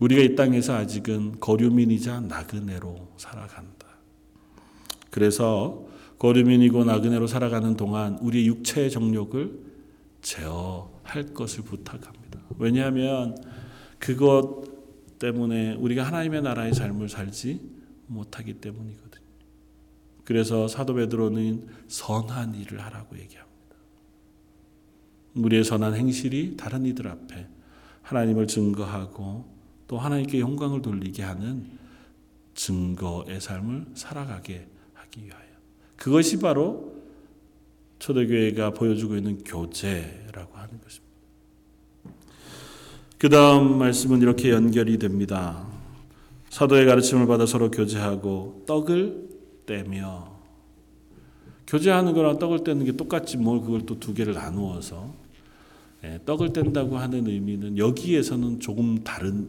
우리가 0.00 0.22
이 0.22 0.36
땅에서 0.36 0.74
아직은 0.74 1.40
거류민이자 1.40 2.20
나그네로 2.20 3.08
살아간다. 3.16 3.86
그래서 5.10 5.86
거류민이고 6.18 6.84
나그네로 6.84 7.26
살아가는 7.26 7.76
동안 7.76 8.18
우리의 8.18 8.46
육체의 8.46 8.90
정욕을 8.90 9.58
제어할 10.22 11.34
것을 11.34 11.64
부탁합니다. 11.64 12.40
왜냐하면 12.58 13.36
그것 13.98 14.64
때문에 15.18 15.74
우리가 15.74 16.02
하나님의 16.04 16.42
나라의 16.42 16.74
삶을 16.74 17.08
살지 17.08 17.60
못하기 18.06 18.54
때문이거든요. 18.54 19.24
그래서 20.24 20.68
사도 20.68 20.94
베드로는 20.94 21.66
선한 21.88 22.54
일을 22.54 22.80
하라고 22.80 23.18
얘기합니다. 23.18 23.54
우리의 25.34 25.64
선한 25.64 25.94
행실이 25.94 26.56
다른 26.56 26.86
이들 26.86 27.08
앞에 27.08 27.46
하나님을 28.02 28.46
증거하고 28.46 29.52
또 29.86 29.98
하나님께 29.98 30.40
영광을 30.40 30.80
돌리게 30.80 31.22
하는 31.22 31.78
증거의 32.54 33.40
삶을 33.40 33.86
살아가게 33.94 34.66
하기 34.94 35.24
위하여. 35.24 35.43
그것이 35.96 36.38
바로 36.38 36.94
초대교회가 37.98 38.70
보여주고 38.70 39.16
있는 39.16 39.42
교제라고 39.44 40.56
하는 40.56 40.80
것입니다. 40.80 41.14
그 43.18 43.28
다음 43.28 43.78
말씀은 43.78 44.20
이렇게 44.20 44.50
연결이 44.50 44.98
됩니다. 44.98 45.66
사도의 46.50 46.86
가르침을 46.86 47.26
받아 47.26 47.46
서로 47.46 47.70
교제하고 47.70 48.64
떡을 48.66 49.28
떼며 49.66 50.34
교제하는 51.66 52.12
거랑 52.12 52.38
떡을 52.38 52.64
떼는 52.64 52.84
게 52.84 52.92
똑같지 52.92 53.38
뭘 53.38 53.60
그걸 53.60 53.86
또 53.86 53.98
두 53.98 54.12
개를 54.12 54.34
나누어서 54.34 55.14
예, 56.04 56.20
떡을 56.26 56.52
뗀다고 56.52 56.98
하는 56.98 57.26
의미는 57.26 57.78
여기에서는 57.78 58.60
조금 58.60 59.02
다른 59.02 59.48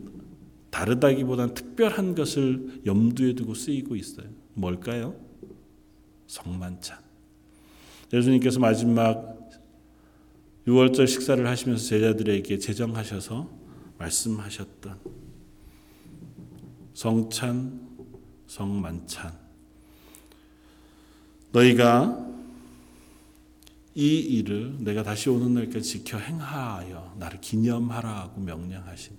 다르다기보다는 0.70 1.54
특별한 1.54 2.16
것을 2.16 2.82
염두에 2.86 3.34
두고 3.34 3.54
쓰이고 3.54 3.96
있어요. 3.96 4.28
뭘까요? 4.54 5.16
성만찬. 6.28 6.98
예수님께서 8.14 8.60
마지막 8.60 9.36
6월절 10.68 11.08
식사를 11.08 11.46
하시면서 11.46 11.86
제자들에게 11.86 12.58
제정하셔서 12.60 13.50
말씀하셨던 13.98 15.00
성찬, 16.94 17.80
성만찬. 18.48 19.38
너희가 21.52 22.26
이 23.94 24.18
일을 24.20 24.76
내가 24.80 25.04
다시 25.04 25.30
오는 25.30 25.54
날까지 25.54 25.82
지켜 25.82 26.18
행하여 26.18 27.16
나를 27.18 27.40
기념하라고 27.40 28.42
명령하신 28.42 29.16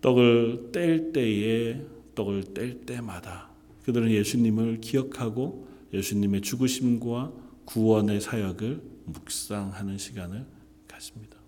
떡을 0.00 0.70
뗄 0.72 1.12
때에 1.12 1.80
떡을 2.16 2.52
뗄 2.52 2.80
때마다 2.84 3.48
그들은 3.84 4.10
예수님을 4.10 4.80
기억하고 4.80 5.68
예수님의 5.94 6.42
죽으심과 6.42 7.32
구원의 7.64 8.20
사역을 8.20 8.82
묵상하는 9.06 9.98
시간을 9.98 10.44
갖습니다. 10.86 11.38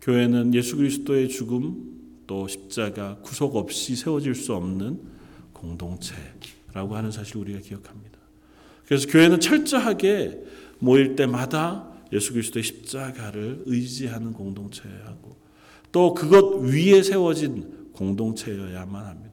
교회는 0.00 0.54
예수 0.54 0.76
그리스도의 0.76 1.28
죽음 1.28 2.22
또 2.26 2.48
십자가 2.48 3.18
구속 3.18 3.56
없이 3.56 3.94
세워질 3.94 4.34
수 4.34 4.54
없는 4.54 5.00
공동체라고 5.52 6.96
하는 6.96 7.10
사실 7.10 7.36
우리가 7.36 7.60
기억합니다. 7.60 8.18
그래서 8.86 9.06
교회는 9.08 9.40
철저하게 9.40 10.42
모일 10.78 11.14
때마다 11.14 11.88
예수 12.12 12.32
그리스도의 12.32 12.64
십자가를 12.64 13.62
의지하는 13.66 14.32
공동체하고 14.32 15.36
또 15.92 16.14
그것 16.14 16.60
위에 16.62 17.02
세워진 17.02 17.90
공동체여야만 17.92 19.06
합니다. 19.06 19.31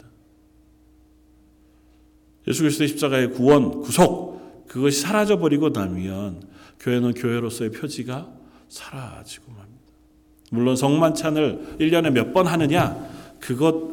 예수 2.50 2.64
그리스도의 2.64 2.88
십자가의 2.90 3.32
구원, 3.32 3.82
구속 3.82 4.66
그것이 4.68 5.02
사라져 5.02 5.38
버리고 5.40 5.70
나면 5.70 6.48
교회는 6.80 7.14
교회로서의 7.14 7.72
표지가 7.72 8.32
사라지고 8.68 9.52
맙니다. 9.52 9.80
물론 10.52 10.76
성만찬을 10.76 11.78
1년에 11.80 12.12
몇 12.12 12.34
번 12.34 12.48
하느냐 12.48 13.08
그것 13.40 13.92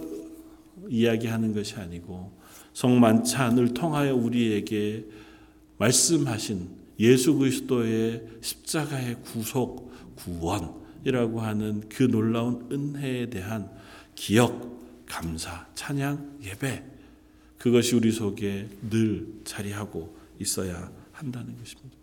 이야기하는 0.89 1.55
것이 1.55 1.75
아니고 1.77 2.33
성만찬을 2.73 3.75
통하여 3.75 4.15
우리에게 4.15 5.05
말씀하신 5.79 6.69
예수 7.01 7.35
그리스도의 7.35 8.23
십자가의 8.41 9.17
구속 9.23 9.93
구원이라고 10.17 11.41
하는 11.41 11.83
그 11.89 12.05
놀라운 12.05 12.67
은혜에 12.71 13.27
대한 13.29 13.71
기억, 14.15 14.81
감사, 15.07 15.67
찬양, 15.75 16.39
예배 16.43 16.96
그것이 17.59 17.95
우리 17.95 18.13
속에 18.13 18.69
늘 18.91 19.27
자리하고 19.45 20.17
있어야 20.39 20.91
한다는 21.13 21.57
것입니다. 21.59 21.97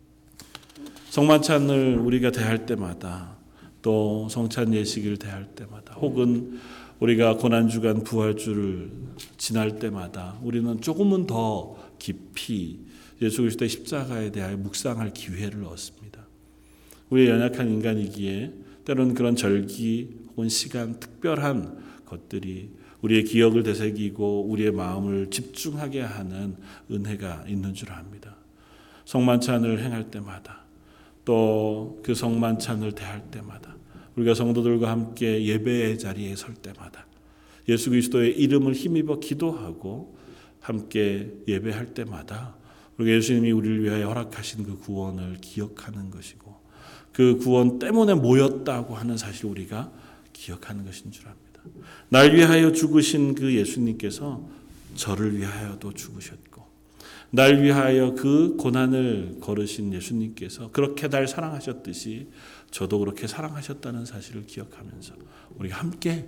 성만찬을 1.09 1.97
우리가 1.97 2.31
대할 2.31 2.65
때마다 2.65 3.37
또 3.81 4.27
성찬 4.29 4.73
예식을 4.73 5.17
대할 5.17 5.47
때마다 5.55 5.93
혹은 5.95 6.59
우리가 6.99 7.37
고난주간 7.37 8.03
부활주를 8.03 8.91
지날 9.37 9.77
때마다 9.77 10.39
우리는 10.41 10.79
조금은 10.81 11.27
더 11.27 11.77
깊이 11.99 12.79
예수 13.21 13.41
그리스도의 13.41 13.69
십자가에 13.69 14.31
대하여 14.31 14.57
묵상할 14.57 15.13
기회를 15.13 15.63
얻습니다. 15.65 16.25
우리의 17.09 17.29
연약한 17.29 17.69
인간이기에 17.69 18.53
때로는 18.85 19.13
그런 19.13 19.35
절기 19.35 20.09
혹은 20.29 20.49
시간 20.49 20.99
특별한 20.99 22.03
것들이 22.05 22.69
우리의 23.03 23.23
기억을 23.25 23.63
되새기고 23.63 24.47
우리의 24.49 24.71
마음을 24.71 25.29
집중하게 25.29 26.01
하는 26.01 26.55
은혜가 26.89 27.45
있는 27.47 27.73
줄 27.73 27.91
압니다. 27.91 28.35
성만찬을 29.05 29.83
행할 29.83 30.09
때마다 30.09 30.63
또 31.23 31.99
그 32.03 32.13
성만찬을 32.13 32.93
대할 32.93 33.31
때마다 33.31 33.75
우리가 34.15 34.35
성도들과 34.35 34.91
함께 34.91 35.45
예배의 35.45 35.97
자리에 35.97 36.35
설 36.35 36.53
때마다 36.53 37.07
예수 37.67 37.89
그리스도의 37.89 38.37
이름을 38.37 38.73
힘입어 38.73 39.19
기도하고 39.19 40.17
함께 40.59 41.33
예배할 41.47 41.93
때마다 41.93 42.55
우리가 42.97 43.15
예수님이 43.15 43.51
우리를 43.51 43.83
위하여 43.83 44.07
허락하신 44.09 44.65
그 44.65 44.77
구원을 44.77 45.37
기억하는 45.41 46.11
것이고 46.11 46.53
그 47.11 47.37
구원 47.37 47.79
때문에 47.79 48.13
모였다고 48.13 48.95
하는 48.95 49.17
사실 49.17 49.45
우리가 49.45 49.91
기억하는 50.33 50.83
것인 50.83 51.11
줄 51.11 51.27
압니다. 51.27 51.42
날 52.10 52.36
위하여 52.36 52.71
죽으신 52.71 53.36
그 53.36 53.54
예수님께서 53.54 54.47
저를 54.95 55.38
위하여도 55.38 55.93
죽으셨고 55.93 56.63
날 57.32 57.63
위하여 57.63 58.13
그 58.13 58.56
고난을 58.58 59.38
걸으신 59.41 59.91
예수님께서 59.93 60.69
그렇게 60.71 61.08
날 61.08 61.28
사랑하셨듯이 61.28 62.28
저도 62.69 62.99
그렇게 62.99 63.26
사랑하셨다는 63.26 64.06
사실을 64.06 64.45
기억하면서 64.45 65.15
우리가 65.58 65.78
함께 65.78 66.28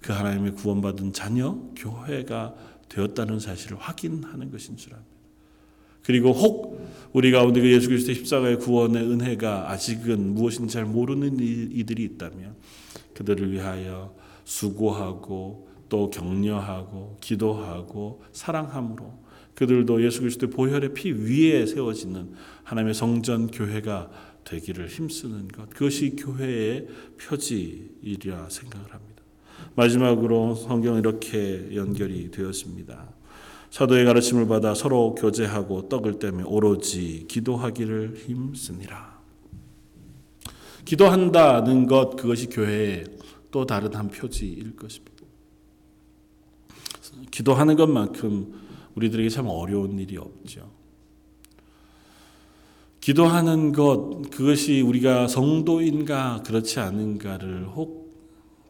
그 0.00 0.12
하나님의 0.12 0.52
구원받은 0.54 1.12
자녀 1.12 1.54
교회가 1.76 2.54
되었다는 2.88 3.40
사실을 3.40 3.78
확인하는 3.78 4.50
것인 4.50 4.76
줄 4.76 4.92
압니다. 4.94 5.14
그리고 6.04 6.32
혹 6.32 6.86
우리 7.12 7.32
가운데 7.32 7.60
그 7.60 7.72
예수 7.72 7.88
그리스도 7.88 8.12
십자가의 8.12 8.58
구원의 8.58 9.02
은혜가 9.02 9.70
아직은 9.70 10.34
무엇인지 10.34 10.74
잘 10.74 10.84
모르는 10.84 11.38
이들이 11.40 12.04
있다면 12.04 12.54
그들을 13.14 13.50
위하여 13.50 14.14
수고하고 14.44 15.68
또 15.88 16.10
격려하고 16.10 17.16
기도하고 17.20 18.22
사랑함으로 18.32 19.24
그들도 19.54 20.04
예수 20.04 20.20
그리스도의 20.20 20.50
보혈의 20.50 20.94
피 20.94 21.12
위에 21.12 21.66
세워지는 21.66 22.32
하나님의 22.64 22.94
성전 22.94 23.46
교회가 23.46 24.10
되기를 24.44 24.88
힘쓰는 24.88 25.48
것 25.48 25.70
그것이 25.70 26.16
교회의 26.16 26.88
표지이라 27.18 28.48
생각을 28.48 28.92
합니다. 28.92 29.22
마지막으로 29.74 30.54
성경은 30.54 31.00
이렇게 31.00 31.74
연결이 31.74 32.30
되었습니다. 32.30 33.14
사도의 33.70 34.04
가르침을 34.04 34.46
받아 34.46 34.74
서로 34.74 35.14
교제하고 35.14 35.88
떡을 35.88 36.18
떼며 36.18 36.44
오로지 36.46 37.26
기도하기를 37.28 38.16
힘쓰니라. 38.16 39.14
기도한다는 40.84 41.86
것 41.86 42.16
그것이 42.16 42.46
교회의 42.48 43.04
또 43.54 43.64
다른 43.64 43.94
한 43.94 44.08
표지일 44.08 44.74
것입니다. 44.74 45.14
기도하는 47.30 47.76
것만큼 47.76 48.52
우리들에게 48.96 49.28
참 49.28 49.46
어려운 49.46 49.96
일이 49.96 50.16
없죠. 50.16 50.72
기도하는 52.98 53.70
것 53.70 54.22
그것이 54.32 54.80
우리가 54.80 55.28
성도인가 55.28 56.42
그렇지 56.42 56.80
않은가를 56.80 57.68
혹 57.68 58.02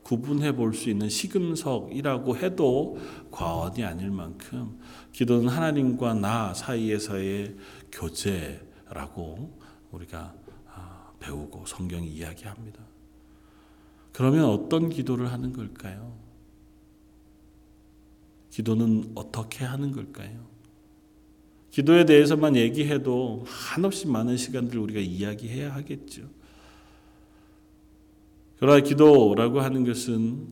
구분해 0.02 0.54
볼 0.54 0.74
수 0.74 0.90
있는 0.90 1.08
시금석이라고 1.08 2.36
해도 2.36 2.98
과언이 3.30 3.82
아닐 3.82 4.10
만큼 4.10 4.78
기도는 5.12 5.48
하나님과 5.48 6.12
나 6.12 6.52
사이에서의 6.52 7.56
교제라고 7.90 9.58
우리가 9.92 10.34
아, 10.74 11.10
배우고 11.20 11.64
성경이 11.64 12.06
이야기합니다. 12.08 12.83
그러면 14.14 14.44
어떤 14.44 14.88
기도를 14.90 15.32
하는 15.32 15.52
걸까요? 15.52 16.14
기도는 18.50 19.10
어떻게 19.16 19.64
하는 19.64 19.90
걸까요? 19.90 20.46
기도에 21.70 22.04
대해서만 22.04 22.54
얘기해도 22.54 23.42
한없이 23.44 24.06
많은 24.06 24.36
시간들을 24.36 24.80
우리가 24.80 25.00
이야기해야 25.00 25.74
하겠죠. 25.74 26.30
그러나 28.60 28.80
기도라고 28.80 29.60
하는 29.60 29.84
것은 29.84 30.46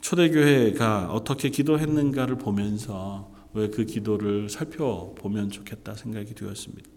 초대교회가 0.00 1.12
어떻게 1.12 1.50
기도했는가를 1.50 2.38
보면서 2.38 3.30
왜 3.52 3.68
그 3.68 3.84
기도를 3.84 4.48
살펴보면 4.48 5.50
좋겠다 5.50 5.94
생각이 5.94 6.34
되었습니다. 6.34 6.88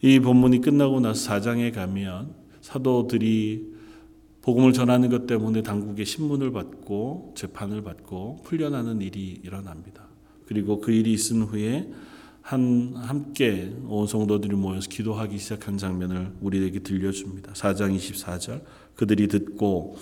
이 0.00 0.20
본문이 0.20 0.62
끝나고 0.62 1.00
나서 1.00 1.30
4장에 1.30 1.74
가면 1.74 2.34
사도들이 2.62 3.71
복음을 4.42 4.72
전하는 4.72 5.08
것 5.08 5.26
때문에 5.26 5.62
당국의 5.62 6.04
신문을 6.04 6.52
받고 6.52 7.34
재판을 7.36 7.82
받고 7.82 8.42
풀려나는 8.44 9.00
일이 9.00 9.40
일어납니다. 9.42 10.08
그리고 10.46 10.80
그 10.80 10.90
일이 10.90 11.12
있은 11.12 11.42
후에 11.42 11.88
한 12.42 12.92
함께 12.96 13.72
온 13.86 14.08
성도들이 14.08 14.56
모여서 14.56 14.88
기도하기 14.88 15.38
시작한 15.38 15.78
장면을 15.78 16.32
우리에게 16.40 16.80
들려줍니다. 16.80 17.52
4장 17.52 17.96
24절 17.96 18.62
그들이 18.96 19.28
듣고 19.28 19.96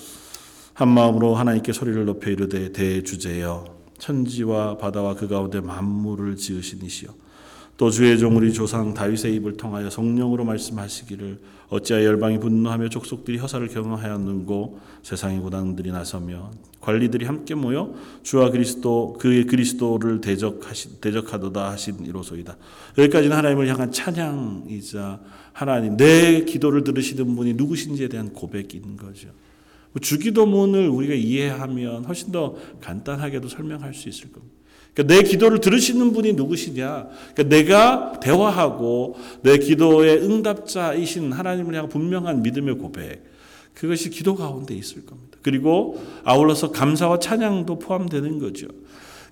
한 0.72 0.88
마음으로 0.88 1.34
하나님께 1.34 1.74
소리를 1.74 2.02
높여 2.06 2.30
이르되 2.30 2.72
대주제여 2.72 3.80
천지와 3.98 4.78
바다와 4.78 5.14
그 5.16 5.28
가운데 5.28 5.60
만물을 5.60 6.36
지으신 6.36 6.82
이시여 6.82 7.14
또 7.80 7.88
주의 7.88 8.18
종 8.18 8.36
우리 8.36 8.52
조상 8.52 8.92
다윗의 8.92 9.36
입을 9.36 9.56
통하여 9.56 9.88
성령으로 9.88 10.44
말씀하시기를 10.44 11.38
어찌하여 11.70 12.04
열방이 12.04 12.38
분노하며 12.38 12.90
족속들이 12.90 13.38
허사를 13.38 13.66
경영하였는고 13.68 14.78
세상의 15.02 15.40
고당들이 15.40 15.90
나서며 15.90 16.50
관리들이 16.82 17.24
함께 17.24 17.54
모여 17.54 17.94
주와 18.22 18.50
그리스도 18.50 19.16
그의 19.18 19.46
그리스도를 19.46 20.20
대적하시 20.20 21.00
대적하도다 21.00 21.70
하신 21.70 22.04
이로소이다. 22.04 22.58
여기까지는 22.98 23.34
하나님을 23.34 23.66
향한 23.68 23.90
찬양이자 23.90 25.20
하나님 25.54 25.96
내 25.96 26.44
기도를 26.44 26.84
들으시는 26.84 27.34
분이 27.34 27.54
누구신지에 27.54 28.08
대한 28.08 28.34
고백인 28.34 28.98
거죠. 28.98 29.28
주기도문을 29.98 30.86
우리가 30.86 31.14
이해하면 31.14 32.04
훨씬 32.04 32.30
더 32.30 32.56
간단하게도 32.82 33.48
설명할 33.48 33.94
수 33.94 34.10
있을 34.10 34.30
겁니다. 34.32 34.59
그러니까 35.00 35.14
내 35.14 35.22
기도를 35.22 35.60
들으시는 35.60 36.12
분이 36.12 36.34
누구시냐? 36.34 37.08
그러니까 37.34 37.42
내가 37.44 38.20
대화하고 38.20 39.16
내 39.42 39.58
기도의 39.58 40.18
응답자이신 40.22 41.32
하나님을 41.32 41.74
향한 41.74 41.88
분명한 41.88 42.42
믿음의 42.42 42.76
고백. 42.76 43.24
그것이 43.74 44.10
기도 44.10 44.34
가운데 44.34 44.74
있을 44.74 45.06
겁니다. 45.06 45.38
그리고 45.42 46.04
아울러서 46.24 46.72
감사와 46.72 47.18
찬양도 47.18 47.78
포함되는 47.78 48.38
거죠. 48.38 48.66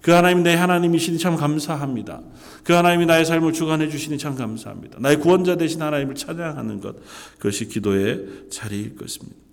그 0.01 0.13
하나님 0.13 0.43
내 0.43 0.55
하나님이시니 0.55 1.19
참 1.19 1.37
감사합니다. 1.37 2.23
그 2.63 2.73
하나님이 2.73 3.05
나의 3.07 3.27
삶을 3.27 3.53
주관해 3.53 3.91
주시니 3.91 4.17
참 4.17 4.37
감사합니다. 4.37 4.99
나의 5.01 5.19
구원자 5.19 5.57
되신 5.57 5.83
하나님을 5.83 6.15
찬양하는 6.15 6.81
것 6.81 6.97
그것이 7.37 7.69
기도의 7.69 8.47
자리일 8.49 8.97
것입니다. 8.97 9.48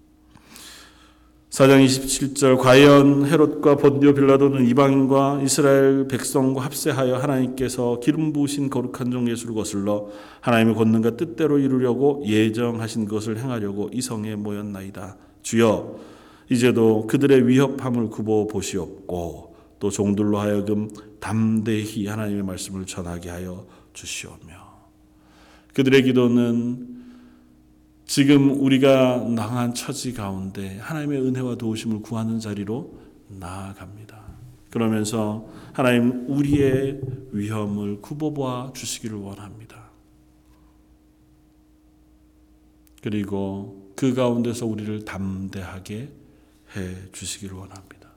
4장 1.56 1.86
27절 1.86 2.58
과연 2.58 3.28
헤롯과 3.28 3.78
본디오 3.78 4.14
빌라도는 4.14 4.68
이방인과 4.68 5.40
이스라엘 5.42 6.06
백성과 6.06 6.66
합세하여 6.66 7.16
하나님께서 7.16 8.02
기름 8.02 8.34
부으신 8.34 8.70
거룩한 8.70 9.10
종 9.10 9.30
예수를 9.30 9.56
거슬러 9.56 10.10
하나님의 10.42 10.76
권능과 10.76 11.16
뜻대로 11.16 11.58
이루려고 11.58 12.22
예정하신 12.26 13.08
것을 13.08 13.40
행하려고 13.40 13.90
이 13.94 14.02
성에 14.02 14.36
모였나이다. 14.36 15.16
주여 15.44 15.96
이제도 16.50 17.08
그들의 17.08 17.48
위협함을 17.48 18.10
굽어 18.10 18.48
보시옵고 18.48 19.56
또 19.80 19.90
종들로 19.90 20.40
하여금 20.40 20.90
담대히 21.22 22.08
하나님의 22.08 22.44
말씀을 22.44 22.86
전하게 22.86 23.30
하여 23.30 23.66
주시오며 23.94 24.42
그들의 25.74 26.04
기도는 26.04 26.95
지금 28.06 28.62
우리가 28.62 29.34
당한 29.36 29.74
처지 29.74 30.14
가운데 30.14 30.78
하나님의 30.78 31.22
은혜와 31.22 31.56
도우심을 31.56 32.02
구하는 32.02 32.40
자리로 32.40 33.00
나아갑니다. 33.28 34.24
그러면서 34.70 35.48
하나님 35.74 36.30
우리의 36.30 37.02
위험을 37.32 38.02
굽어보아 38.02 38.74
주시기를 38.74 39.18
원합니다. 39.18 39.90
그리고 43.02 43.92
그 43.96 44.14
가운데서 44.14 44.66
우리를 44.66 45.06
담대하게 45.06 46.10
해 46.76 47.12
주시기를 47.12 47.56
원합니다. 47.56 48.10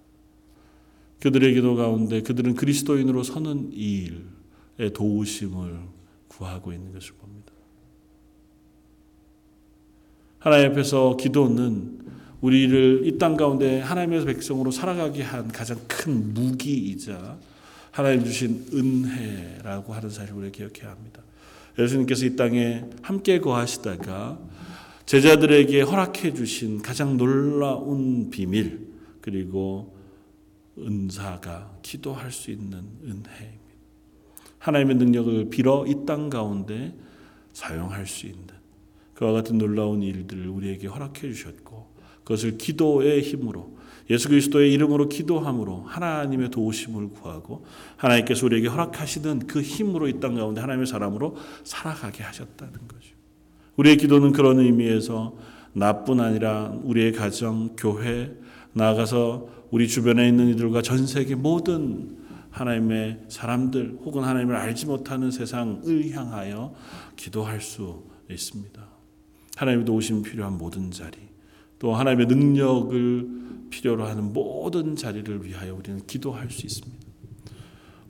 그들의 1.21 1.55
기도 1.55 1.77
가운데 1.77 2.23
그들은 2.23 2.55
그리스도인으로 2.55 3.23
서는 3.23 3.73
일에 3.73 4.93
도우심을 4.93 5.81
구하고 6.29 6.73
있는 6.73 6.93
것을 6.93 7.15
봅니다. 7.15 7.38
하나님 10.39 10.71
앞에서 10.73 11.17
기도는 11.17 11.99
우리를 12.41 13.03
이 13.05 13.19
땅 13.19 13.37
가운데 13.37 13.81
하나님의 13.81 14.25
백성으로 14.25 14.71
살아가게 14.71 15.23
한 15.23 15.49
가장 15.49 15.79
큰 15.89 16.33
무기이자 16.35 17.37
하나님 17.91 18.25
주신 18.25 18.65
은혜라고 18.73 19.93
하는 19.93 20.09
사실을 20.11 20.39
우리가 20.39 20.57
기억해야 20.57 20.93
합니다. 20.93 21.23
예수님께서 21.79 22.27
이 22.27 22.37
땅에 22.37 22.85
함께 23.03 23.41
거하시다가 23.41 24.39
제자들에게 25.07 25.81
허락해 25.83 26.35
주신 26.35 26.83
가장 26.83 27.17
놀라운 27.17 28.31
비밀 28.31 28.87
그리고 29.21 29.97
은사가 30.79 31.79
기도할 31.83 32.31
수 32.31 32.53
있는 32.53 32.79
은혜입니다. 33.03 33.59
하나님의 34.61 34.97
능력을 34.97 35.51
빌어 35.51 35.85
이 35.89 36.05
땅 36.07 36.31
가운데 36.31 36.95
사용할 37.53 38.07
수 38.07 38.27
있는 38.27 38.48
그와 39.19 39.33
같은 39.33 39.59
놀라운 39.59 40.01
일들을 40.01 40.47
우리에게 40.47 40.87
허락해 40.87 41.33
주셨고 41.33 41.89
그것을 42.23 42.57
기도의 42.57 43.23
힘으로 43.23 43.77
예수 44.11 44.29
그리스도의 44.29 44.73
이름으로 44.73 45.09
기도함으로 45.09 45.83
하나님의 45.89 46.53
도우심을 46.53 47.09
구하고 47.09 47.65
하나님께서 47.97 48.47
우리에게 48.47 48.69
허락하시는 48.69 49.49
그 49.49 49.61
힘으로 49.61 50.07
이 50.07 50.21
땅 50.21 50.37
가운데 50.37 50.61
하나님의 50.61 50.87
사람으로 50.87 51.37
살아가게 51.65 52.23
하셨다는 52.23 52.75
거죠. 52.87 53.17
우리의 53.75 53.97
기도는 53.97 54.31
그런 54.31 54.61
의미에서 54.61 55.37
나뿐 55.73 56.21
아니라 56.21 56.73
우리의 56.85 57.13
가정, 57.13 57.75
교회, 57.77 58.33
나아가서 58.73 59.49
우리 59.73 59.89
주변에 59.89 60.29
있는 60.29 60.51
이들과 60.51 60.81
전 60.83 61.09
세계 61.09 61.35
모든 61.35 62.19
하나님의 62.51 63.25
사람들 63.27 63.99
혹은 64.05 64.23
하나님을 64.23 64.55
알지 64.55 64.87
못하는 64.87 65.33
세상을 65.33 66.09
향하여 66.13 66.73
기도할 67.17 67.61
수 67.61 68.05
있습니다. 68.31 68.88
하나님의 69.59 69.85
도우심 69.85 70.23
필요한 70.23 70.57
모든 70.57 70.91
자리, 70.93 71.19
또 71.81 71.95
하나님의 71.95 72.27
능력을 72.27 73.69
필요로 73.71 74.07
하는 74.07 74.33
모든 74.33 74.95
자리를 74.95 75.45
위하여 75.45 75.75
우리는 75.75 76.07
기도할 76.07 76.49
수 76.51 76.65
있습니다. 76.65 77.07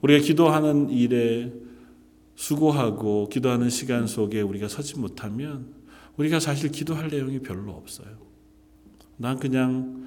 우리가 0.02 0.24
기도하는 0.24 0.90
일에 0.90 1.52
수고하고 2.34 3.28
기도하는 3.30 3.70
시간 3.70 4.06
속에 4.06 4.42
우리가 4.42 4.68
서지 4.68 4.98
못하면 4.98 5.74
우리가 6.18 6.38
사실 6.38 6.70
기도할 6.70 7.08
내용이 7.08 7.40
별로 7.40 7.72
없어요. 7.72 8.08
난 9.16 9.38
그냥 9.38 10.06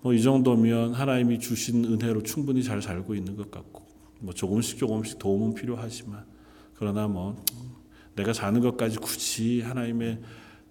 뭐 0.00 0.12
이 0.12 0.20
정도면 0.20 0.94
하나님이 0.94 1.38
주신 1.38 1.84
은혜로 1.84 2.24
충분히 2.24 2.64
잘 2.64 2.82
살고 2.82 3.14
있는 3.14 3.36
것 3.36 3.52
같고 3.52 3.86
뭐 4.18 4.34
조금씩 4.34 4.78
조금씩 4.78 5.20
도움은 5.20 5.54
필요하지만 5.54 6.24
그러나 6.74 7.06
뭐 7.06 7.40
내가 8.16 8.32
사는 8.32 8.60
것까지 8.60 8.98
굳이 8.98 9.60
하나님의 9.60 10.18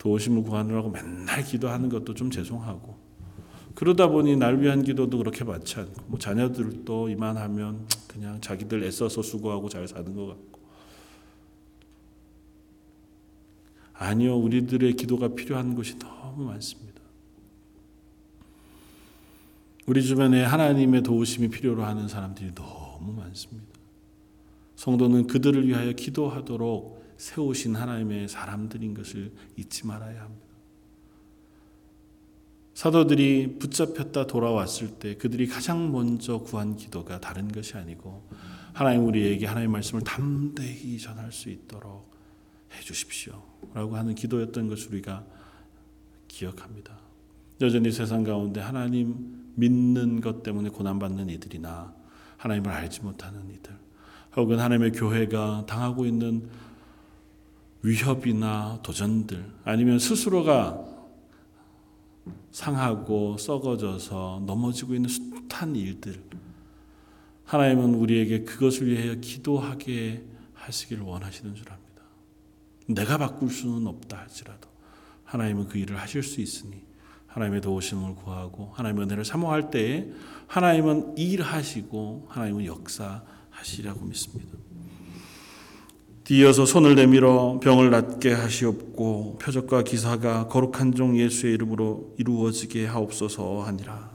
도우심을 0.02 0.42
구하느라고 0.42 0.90
맨날 0.90 1.44
기도하는 1.44 1.88
것도 1.88 2.16
좀 2.16 2.32
죄송하고 2.32 2.98
그러다 3.76 4.08
보니 4.08 4.36
날 4.36 4.60
위한 4.60 4.82
기도도 4.82 5.20
그렇게 5.20 5.44
많지 5.44 5.80
않고 5.80 6.06
뭐 6.08 6.18
자녀들도 6.18 7.10
이만하면 7.10 7.88
그냥 8.08 8.42
자기들 8.42 8.84
애써서 8.84 9.22
수고하고 9.22 9.70
잘 9.70 9.88
사는 9.88 10.12
것 10.16 10.26
같고 10.26 10.60
아니요 13.94 14.38
우리들의 14.38 14.96
기도가 14.96 15.36
필요한 15.36 15.76
것이 15.76 16.00
너무 16.00 16.46
많습니다. 16.46 17.00
우리 19.86 20.02
주변에 20.02 20.44
하나님의 20.44 21.04
도우심이 21.04 21.50
필요로 21.50 21.84
하는 21.84 22.08
사람들이 22.08 22.56
너무 22.56 23.14
많습니다. 23.14 23.68
성도는 24.78 25.28
그들을 25.28 25.68
위하여 25.68 25.92
기도하도록 25.92 27.01
세우신 27.22 27.76
하나님의 27.76 28.28
사람들인 28.28 28.96
것을 28.96 29.32
잊지 29.56 29.86
말아야 29.86 30.24
합니다. 30.24 30.48
사도들이 32.74 33.60
붙잡혔다 33.60 34.26
돌아왔을 34.26 34.98
때 34.98 35.16
그들이 35.18 35.46
가장 35.46 35.92
먼저 35.92 36.40
구한 36.40 36.76
기도가 36.76 37.20
다른 37.20 37.48
것이 37.48 37.78
아니고 37.78 38.28
하나님 38.74 39.06
우리에게 39.06 39.46
하나님의 39.46 39.72
말씀을 39.72 40.04
담대히 40.04 40.98
전할 40.98 41.32
수 41.32 41.52
있도록 41.52 42.10
해 42.74 42.82
주십시오. 42.82 43.44
라고 43.76 43.96
하는 43.96 44.16
기도였던 44.16 44.68
것을 44.68 44.94
우리가 44.94 45.24
기억합니다. 46.28 46.98
여전히 47.62 47.92
세상 47.92 48.24
가운데 48.24 48.62
하나님 48.62 49.54
믿는 49.54 50.22
것 50.22 50.42
때문에 50.42 50.70
고난받는 50.70 51.30
이들이나 51.30 51.94
하나님을 52.38 52.72
알지 52.72 53.02
못하는 53.02 53.48
이들 53.52 53.78
혹은 54.38 54.60
하나님의 54.60 54.94
교회가 54.94 55.66
당하고 55.68 56.08
있는 56.08 56.50
위협이나 57.84 58.80
도전들 58.84 59.44
아니면 59.64 60.00
스스로가 60.00 60.86
상하고 62.52 63.38
썩어져서 63.38 64.44
넘어지고 64.46 64.94
있는 64.94 65.10
숱한 65.10 65.76
일들 65.76 66.22
하나님은 67.46 67.96
우리에게 67.96 68.44
그것을 68.44 68.88
위하여 68.88 69.16
기도하게 69.16 70.24
하시기를 70.54 71.04
원하시는 71.04 71.56
줄 71.56 71.70
압니다. 71.72 72.04
내가 72.88 73.18
바꿀 73.18 73.50
수는 73.50 73.88
없다 73.88 74.18
할지라도 74.18 74.70
하나님은 75.26 75.68
그 75.68 75.78
일을 75.78 76.00
하실 76.00 76.24
수 76.24 76.40
있으니 76.40 76.84
하나님의 77.28 77.62
도우심을 77.62 78.16
구하고 78.16 78.72
하나님의 78.74 79.06
은혜를 79.06 79.26
사모할 79.26 79.72
때에 79.72 80.10
하나님은 80.48 81.18
일하시고 81.18 82.28
하나님은 82.30 82.66
역사하시라고 82.66 84.06
믿습니다. 84.06 84.58
뒤이어서 86.24 86.66
손을 86.66 86.96
내밀어 86.96 87.60
병을 87.62 87.90
낫게 87.90 88.32
하시옵고 88.32 89.40
표적과 89.42 89.84
기사가 89.84 90.48
거룩한 90.48 90.94
종 90.94 91.18
예수의 91.18 91.56
이름으로 91.56 92.14
이루어지게 92.18 92.86
하옵소서 92.86 93.64
하니라. 93.64 94.12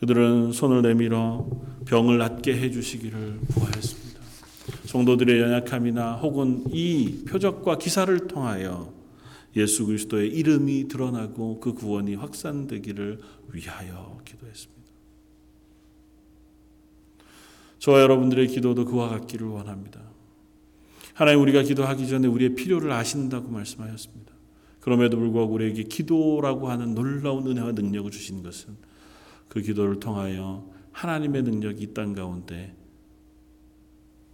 그들은 0.00 0.52
손을 0.52 0.82
내밀어 0.82 1.48
병을 1.86 2.18
낫게 2.18 2.56
해 2.56 2.70
주시기를 2.70 3.40
구하였습니다. 3.54 4.20
성도들의 4.84 5.40
연약함이나 5.40 6.16
혹은 6.16 6.64
이 6.70 7.24
표적과 7.26 7.78
기사를 7.78 8.16
통하여 8.28 8.92
예수 9.56 9.86
그리스도의 9.86 10.28
이름이 10.28 10.88
드러나고 10.88 11.60
그 11.60 11.72
구원이 11.72 12.14
확산되기를 12.14 13.20
위하여 13.52 14.20
기도했습니다. 14.24 14.78
저와 17.78 18.00
여러분들의 18.02 18.48
기도도 18.48 18.84
그와 18.84 19.08
같기를 19.08 19.46
원합니다. 19.46 20.07
하나님 21.18 21.40
우리가 21.42 21.62
기도하기 21.62 22.06
전에 22.06 22.28
우리의 22.28 22.54
필요를 22.54 22.92
아신다고 22.92 23.48
말씀하셨습니다. 23.48 24.32
그럼에도 24.78 25.16
불구하고 25.18 25.52
우리에게 25.54 25.82
기도라고 25.82 26.70
하는 26.70 26.94
놀라운 26.94 27.44
은혜와 27.44 27.72
능력을 27.72 28.08
주신 28.12 28.44
것은 28.44 28.76
그 29.48 29.60
기도를 29.60 29.98
통하여 29.98 30.64
하나님의 30.92 31.42
능력이 31.42 31.82
이 31.82 31.92
땅 31.92 32.12
가운데 32.14 32.72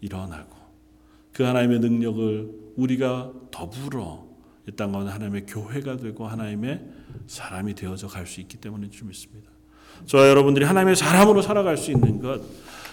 일어나고 0.03 0.55
그 1.32 1.43
하나님의 1.43 1.78
능력을 1.80 2.51
우리가 2.76 3.32
더불어 3.51 4.26
이 4.68 4.72
땅 4.76 4.93
가운데 4.93 5.11
하나님의 5.11 5.47
교회가 5.47 5.97
되고 5.97 6.26
하나님의 6.26 6.87
사람이 7.26 7.74
되어져 7.76 8.09
갈 8.09 8.26
수 8.26 8.43
있기 8.43 8.59
때문에 8.59 8.91
줄 8.91 9.07
믿습니다. 9.07 9.49
저와 10.05 10.28
여러분들이 10.28 10.66
하나님의 10.66 10.97
사람으로 10.97 11.41
살아갈 11.41 11.78
수 11.78 11.93
있는 11.93 12.20
것 12.20 12.43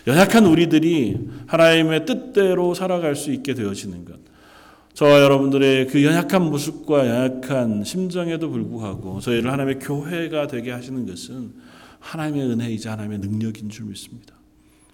연약한 0.07 0.45
우리들이 0.45 1.29
하나님의 1.47 2.05
뜻대로 2.05 2.73
살아갈 2.73 3.15
수 3.15 3.31
있게 3.31 3.53
되어지는 3.53 4.05
것. 4.05 4.19
저와 4.93 5.21
여러분들의 5.21 5.87
그 5.87 6.03
연약한 6.03 6.43
모습과 6.49 7.07
연약한 7.07 7.83
심정에도 7.83 8.49
불구하고 8.49 9.19
저희를 9.21 9.51
하나님의 9.51 9.79
교회가 9.79 10.47
되게 10.47 10.71
하시는 10.71 11.05
것은 11.05 11.53
하나님의 11.99 12.49
은혜이자 12.49 12.91
하나님의 12.93 13.19
능력인 13.19 13.69
줄 13.69 13.85
믿습니다. 13.85 14.35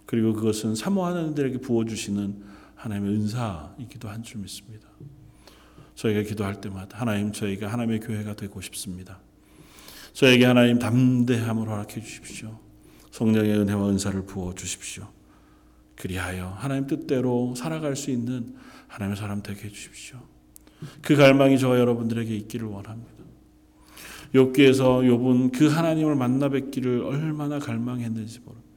그리고 0.06 0.34
그것은 0.34 0.76
사모하는 0.76 1.32
이들에게 1.32 1.60
부어주시는 1.60 2.36
하나님의 2.76 3.14
은사이기도 3.16 4.08
한 4.10 4.24
줄 4.24 4.42
믿습니다. 4.42 4.88
저희가 5.96 6.22
기도할 6.22 6.62
때마다 6.62 7.00
하나님 7.00 7.32
저희가 7.32 7.68
하나님의 7.68 8.02
교회가 8.02 8.36
되고 8.36 8.62
싶습니다. 8.62 9.20
저에게 10.14 10.46
하나님 10.46 10.78
담대함을 10.78 11.68
허락해 11.68 12.02
주십시오. 12.02 12.60
성령의 13.18 13.52
은혜와 13.52 13.90
은사를 13.90 14.26
부어 14.28 14.54
주십시오. 14.54 15.08
그리하여 15.96 16.54
하나님 16.56 16.86
뜻대로 16.86 17.56
살아갈 17.56 17.96
수 17.96 18.12
있는 18.12 18.54
하나님의 18.88 19.18
사람 19.18 19.42
되게 19.42 19.64
해 19.64 19.70
주십시오. 19.70 20.20
그 21.02 21.16
갈망이 21.16 21.58
저와 21.58 21.80
여러분들에게 21.80 22.36
있기를 22.36 22.68
원합니다. 22.68 23.24
욥기에서 24.36 25.02
욥은 25.02 25.52
그 25.52 25.68
하나님을 25.68 26.14
만나 26.16 26.50
뵙기를 26.50 27.02
얼마나 27.02 27.58
갈망했는지 27.58 28.42
모릅니다. 28.42 28.70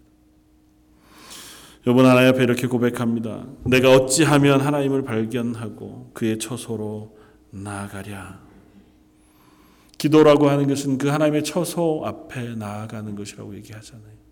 욥은 1.84 2.02
하나님 2.02 2.32
앞에 2.32 2.42
이렇게 2.42 2.66
고백합니다. 2.66 3.46
내가 3.64 3.92
어찌하면 3.92 4.62
하나님을 4.62 5.02
발견하고 5.02 6.12
그의 6.14 6.38
처소로 6.38 7.14
나아가랴. 7.50 8.40
기도라고 9.98 10.48
하는 10.48 10.66
것은 10.66 10.96
그 10.96 11.08
하나님의 11.08 11.44
처소 11.44 12.04
앞에 12.06 12.54
나아가는 12.54 13.14
것이라고 13.14 13.54
얘기하잖아요. 13.56 14.29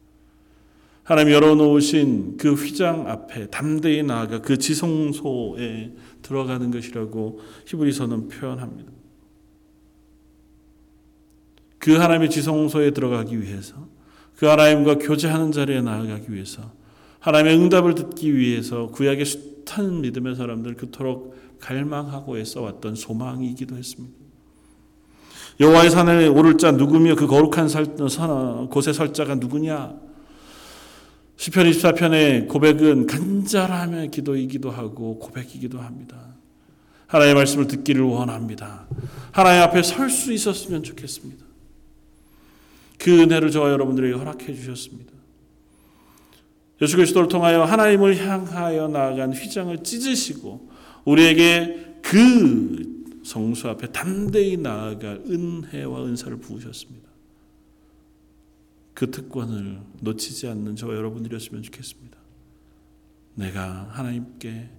하나님 1.08 1.32
열어놓으신 1.32 2.36
그 2.36 2.52
휘장 2.52 3.08
앞에 3.08 3.46
담대히 3.46 4.02
나아가 4.02 4.42
그 4.42 4.58
지성소에 4.58 5.94
들어가는 6.20 6.70
것이라고 6.70 7.40
히브리서는 7.66 8.28
표현합니다. 8.28 8.92
그 11.78 11.94
하나님의 11.94 12.28
지성소에 12.28 12.90
들어가기 12.90 13.40
위해서 13.40 13.88
그 14.36 14.44
하나님과 14.44 14.98
교제하는 14.98 15.50
자리에 15.50 15.80
나아가기 15.80 16.30
위해서 16.30 16.74
하나님의 17.20 17.56
응답을 17.56 17.94
듣기 17.94 18.36
위해서 18.36 18.88
구약의 18.88 19.24
숱한 19.24 20.02
믿음의 20.02 20.36
사람들 20.36 20.74
그토록 20.74 21.58
갈망하고 21.58 22.36
애써왔던 22.36 22.96
소망이기도 22.96 23.78
했습니다. 23.78 24.14
여호와의 25.58 25.88
산에 25.88 26.26
오를 26.26 26.58
자 26.58 26.70
누구며 26.70 27.14
그 27.14 27.26
거룩한 27.26 27.70
살, 27.70 27.86
곳에 28.68 28.92
설 28.92 29.14
자가 29.14 29.36
누구냐? 29.36 30.07
시편 31.38 31.70
24편의 31.70 32.48
고백은 32.48 33.06
간절함의 33.06 34.10
기도이기도 34.10 34.72
하고 34.72 35.20
고백이기도 35.20 35.78
합니다. 35.78 36.34
하나님의 37.06 37.34
말씀을 37.36 37.68
듣기를 37.68 38.02
원합니다. 38.02 38.88
하나님 39.30 39.62
앞에 39.62 39.82
설 39.84 40.10
수 40.10 40.32
있었으면 40.32 40.82
좋겠습니다. 40.82 41.46
그 42.98 43.22
은혜를 43.22 43.52
저와 43.52 43.70
여러분들에게 43.70 44.14
허락해 44.14 44.52
주셨습니다. 44.52 45.12
예수 46.82 46.96
그리스도를 46.96 47.28
통하여 47.28 47.62
하나님을 47.62 48.16
향하여 48.16 48.88
나아간 48.88 49.32
휘장을 49.32 49.84
찢으시고 49.84 50.68
우리에게 51.04 51.98
그 52.02 53.20
성수 53.24 53.68
앞에 53.68 53.92
담대히 53.92 54.56
나아갈 54.56 55.22
은혜와 55.24 56.04
은사를 56.04 56.36
부으셨습니다. 56.38 57.07
그 58.98 59.12
특권을 59.12 59.78
놓치지 60.00 60.48
않는 60.48 60.74
저와 60.74 60.96
여러분들이었으면 60.96 61.62
좋겠습니다. 61.62 62.18
내가 63.36 63.88
하나님께 63.92 64.70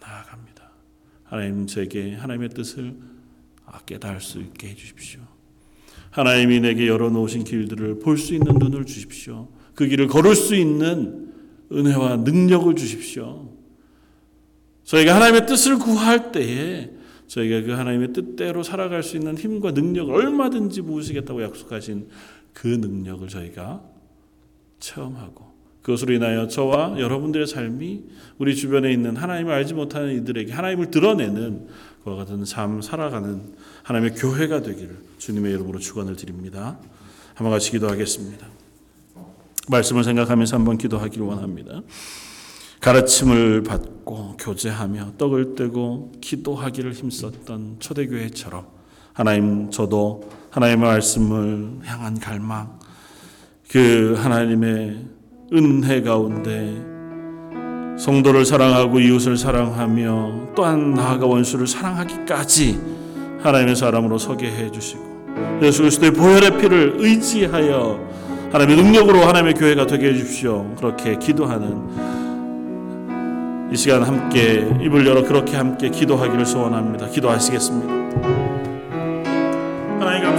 나아갑니다. 0.00 0.70
하나님 1.24 1.66
제게 1.66 2.14
하나님의 2.14 2.50
뜻을 2.50 2.94
깨달을 3.84 4.20
수 4.20 4.38
있게 4.38 4.68
해주십시오. 4.68 5.22
하나님이 6.12 6.60
내게 6.60 6.86
열어놓으신 6.86 7.42
길들을 7.42 7.98
볼 7.98 8.16
수 8.16 8.34
있는 8.34 8.54
눈을 8.60 8.84
주십시오. 8.84 9.48
그 9.74 9.88
길을 9.88 10.06
걸을 10.06 10.36
수 10.36 10.54
있는 10.54 11.32
은혜와 11.72 12.18
능력을 12.18 12.76
주십시오. 12.76 13.50
저희가 14.84 15.16
하나님의 15.16 15.46
뜻을 15.48 15.80
구할 15.80 16.30
때에 16.30 16.92
저희가 17.26 17.62
그 17.62 17.72
하나님의 17.72 18.12
뜻대로 18.12 18.62
살아갈 18.62 19.02
수 19.02 19.16
있는 19.16 19.36
힘과 19.36 19.72
능력을 19.72 20.14
얼마든지 20.14 20.82
부으시겠다고 20.82 21.42
약속하신 21.42 22.06
그 22.54 22.66
능력을 22.68 23.28
저희가 23.28 23.82
체험하고 24.80 25.52
그것으로 25.82 26.14
인하여 26.14 26.48
저와 26.48 26.98
여러분들의 26.98 27.46
삶이 27.46 28.04
우리 28.38 28.56
주변에 28.56 28.90
있는 28.90 29.16
하나님을 29.16 29.52
알지 29.52 29.74
못하는 29.74 30.16
이들에게 30.16 30.50
하나님을 30.50 30.90
드러내는 30.90 31.68
그와 32.04 32.16
같은 32.16 32.44
삶 32.46 32.80
살아가는 32.80 33.54
하나님의 33.82 34.14
교회가 34.14 34.62
되기를 34.62 34.96
주님의 35.18 35.52
이름으로 35.52 35.78
축원을 35.78 36.16
드립니다. 36.16 36.78
한번 37.34 37.52
같이 37.52 37.70
기도하겠습니다. 37.72 38.46
말씀을 39.68 40.04
생각하면서 40.04 40.56
한번 40.56 40.78
기도하기를 40.78 41.26
원합니다. 41.26 41.82
가르침을 42.80 43.62
받고 43.62 44.36
교제하며 44.38 45.14
떡을 45.16 45.54
떼고 45.54 46.12
기도하기를 46.20 46.92
힘썼던 46.92 47.76
초대교회처럼 47.78 48.66
하나님 49.14 49.70
저도 49.70 50.28
하나님의 50.54 50.88
말씀을 50.88 51.68
향한 51.84 52.18
갈망 52.20 52.78
그 53.68 54.14
하나님의 54.16 54.98
은혜 55.52 56.00
가운데 56.00 56.72
성도를 57.98 58.44
사랑하고 58.44 59.00
이웃을 59.00 59.36
사랑하며 59.36 60.52
또한 60.54 60.94
나아가 60.94 61.26
원수를 61.26 61.66
사랑하기까지 61.66 62.80
하나님의 63.42 63.74
사람으로 63.74 64.16
서게 64.18 64.46
해 64.46 64.70
주시고 64.70 65.58
예수 65.62 65.82
그리스도의 65.82 66.12
보혈의 66.12 66.58
피를 66.58 66.94
의지하여 66.98 67.98
하나님의 68.52 68.76
능력으로 68.84 69.22
하나님의 69.22 69.54
교회가 69.54 69.88
되게 69.88 70.10
해 70.10 70.14
주십시오. 70.14 70.72
그렇게 70.76 71.18
기도하는 71.18 72.12
이 73.72 73.76
시간 73.76 74.04
함께 74.04 74.68
입을 74.80 75.04
열어 75.04 75.24
그렇게 75.24 75.56
함께 75.56 75.88
기도하기를 75.88 76.46
소원합니다. 76.46 77.08
기도하시겠습니다. 77.08 78.03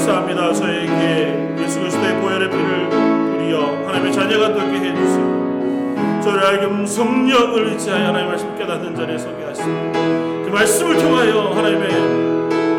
감사합니다. 0.06 0.54
저희에게 0.54 1.56
예수 1.64 1.80
그리스도의 1.80 2.22
보혈의 2.22 2.50
피를 2.52 2.88
우리여 2.94 3.86
하나님의 3.88 4.14
자녀가 4.14 4.54
되게 4.54 4.90
해주시고 4.90 6.22
저를 6.24 6.46
알금 6.46 6.86
성령을 6.86 7.70
의지하여 7.70 8.10
하나님의 8.10 8.28
말씀 8.28 8.56
깨닫는 8.56 8.96
자리에 8.96 9.18
서게 9.18 9.44
하시고 9.46 9.68
그 10.46 10.50
말씀을 10.54 10.98
통하여 11.00 11.50
하나님의 11.56 11.90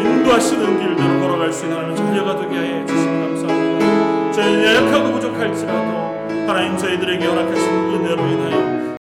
인도하시는 0.05 0.79
길대로 0.79 1.21
걸어갈 1.21 1.53
수 1.53 1.65
있는 1.65 1.79
하나님의 1.79 1.97
자녀가 1.97 2.37
되게 2.37 2.57
하여 2.59 2.87
주시고 2.87 3.11
감사합니다. 3.11 4.33
저희는 4.33 4.87
약하고 4.87 5.13
부족할지라도 5.15 6.47
하나님 6.47 6.77
저희들에게 6.77 7.27
허락하신 7.27 7.89
그 7.89 7.97
은혜로 7.97 8.23
인하여 8.25 8.87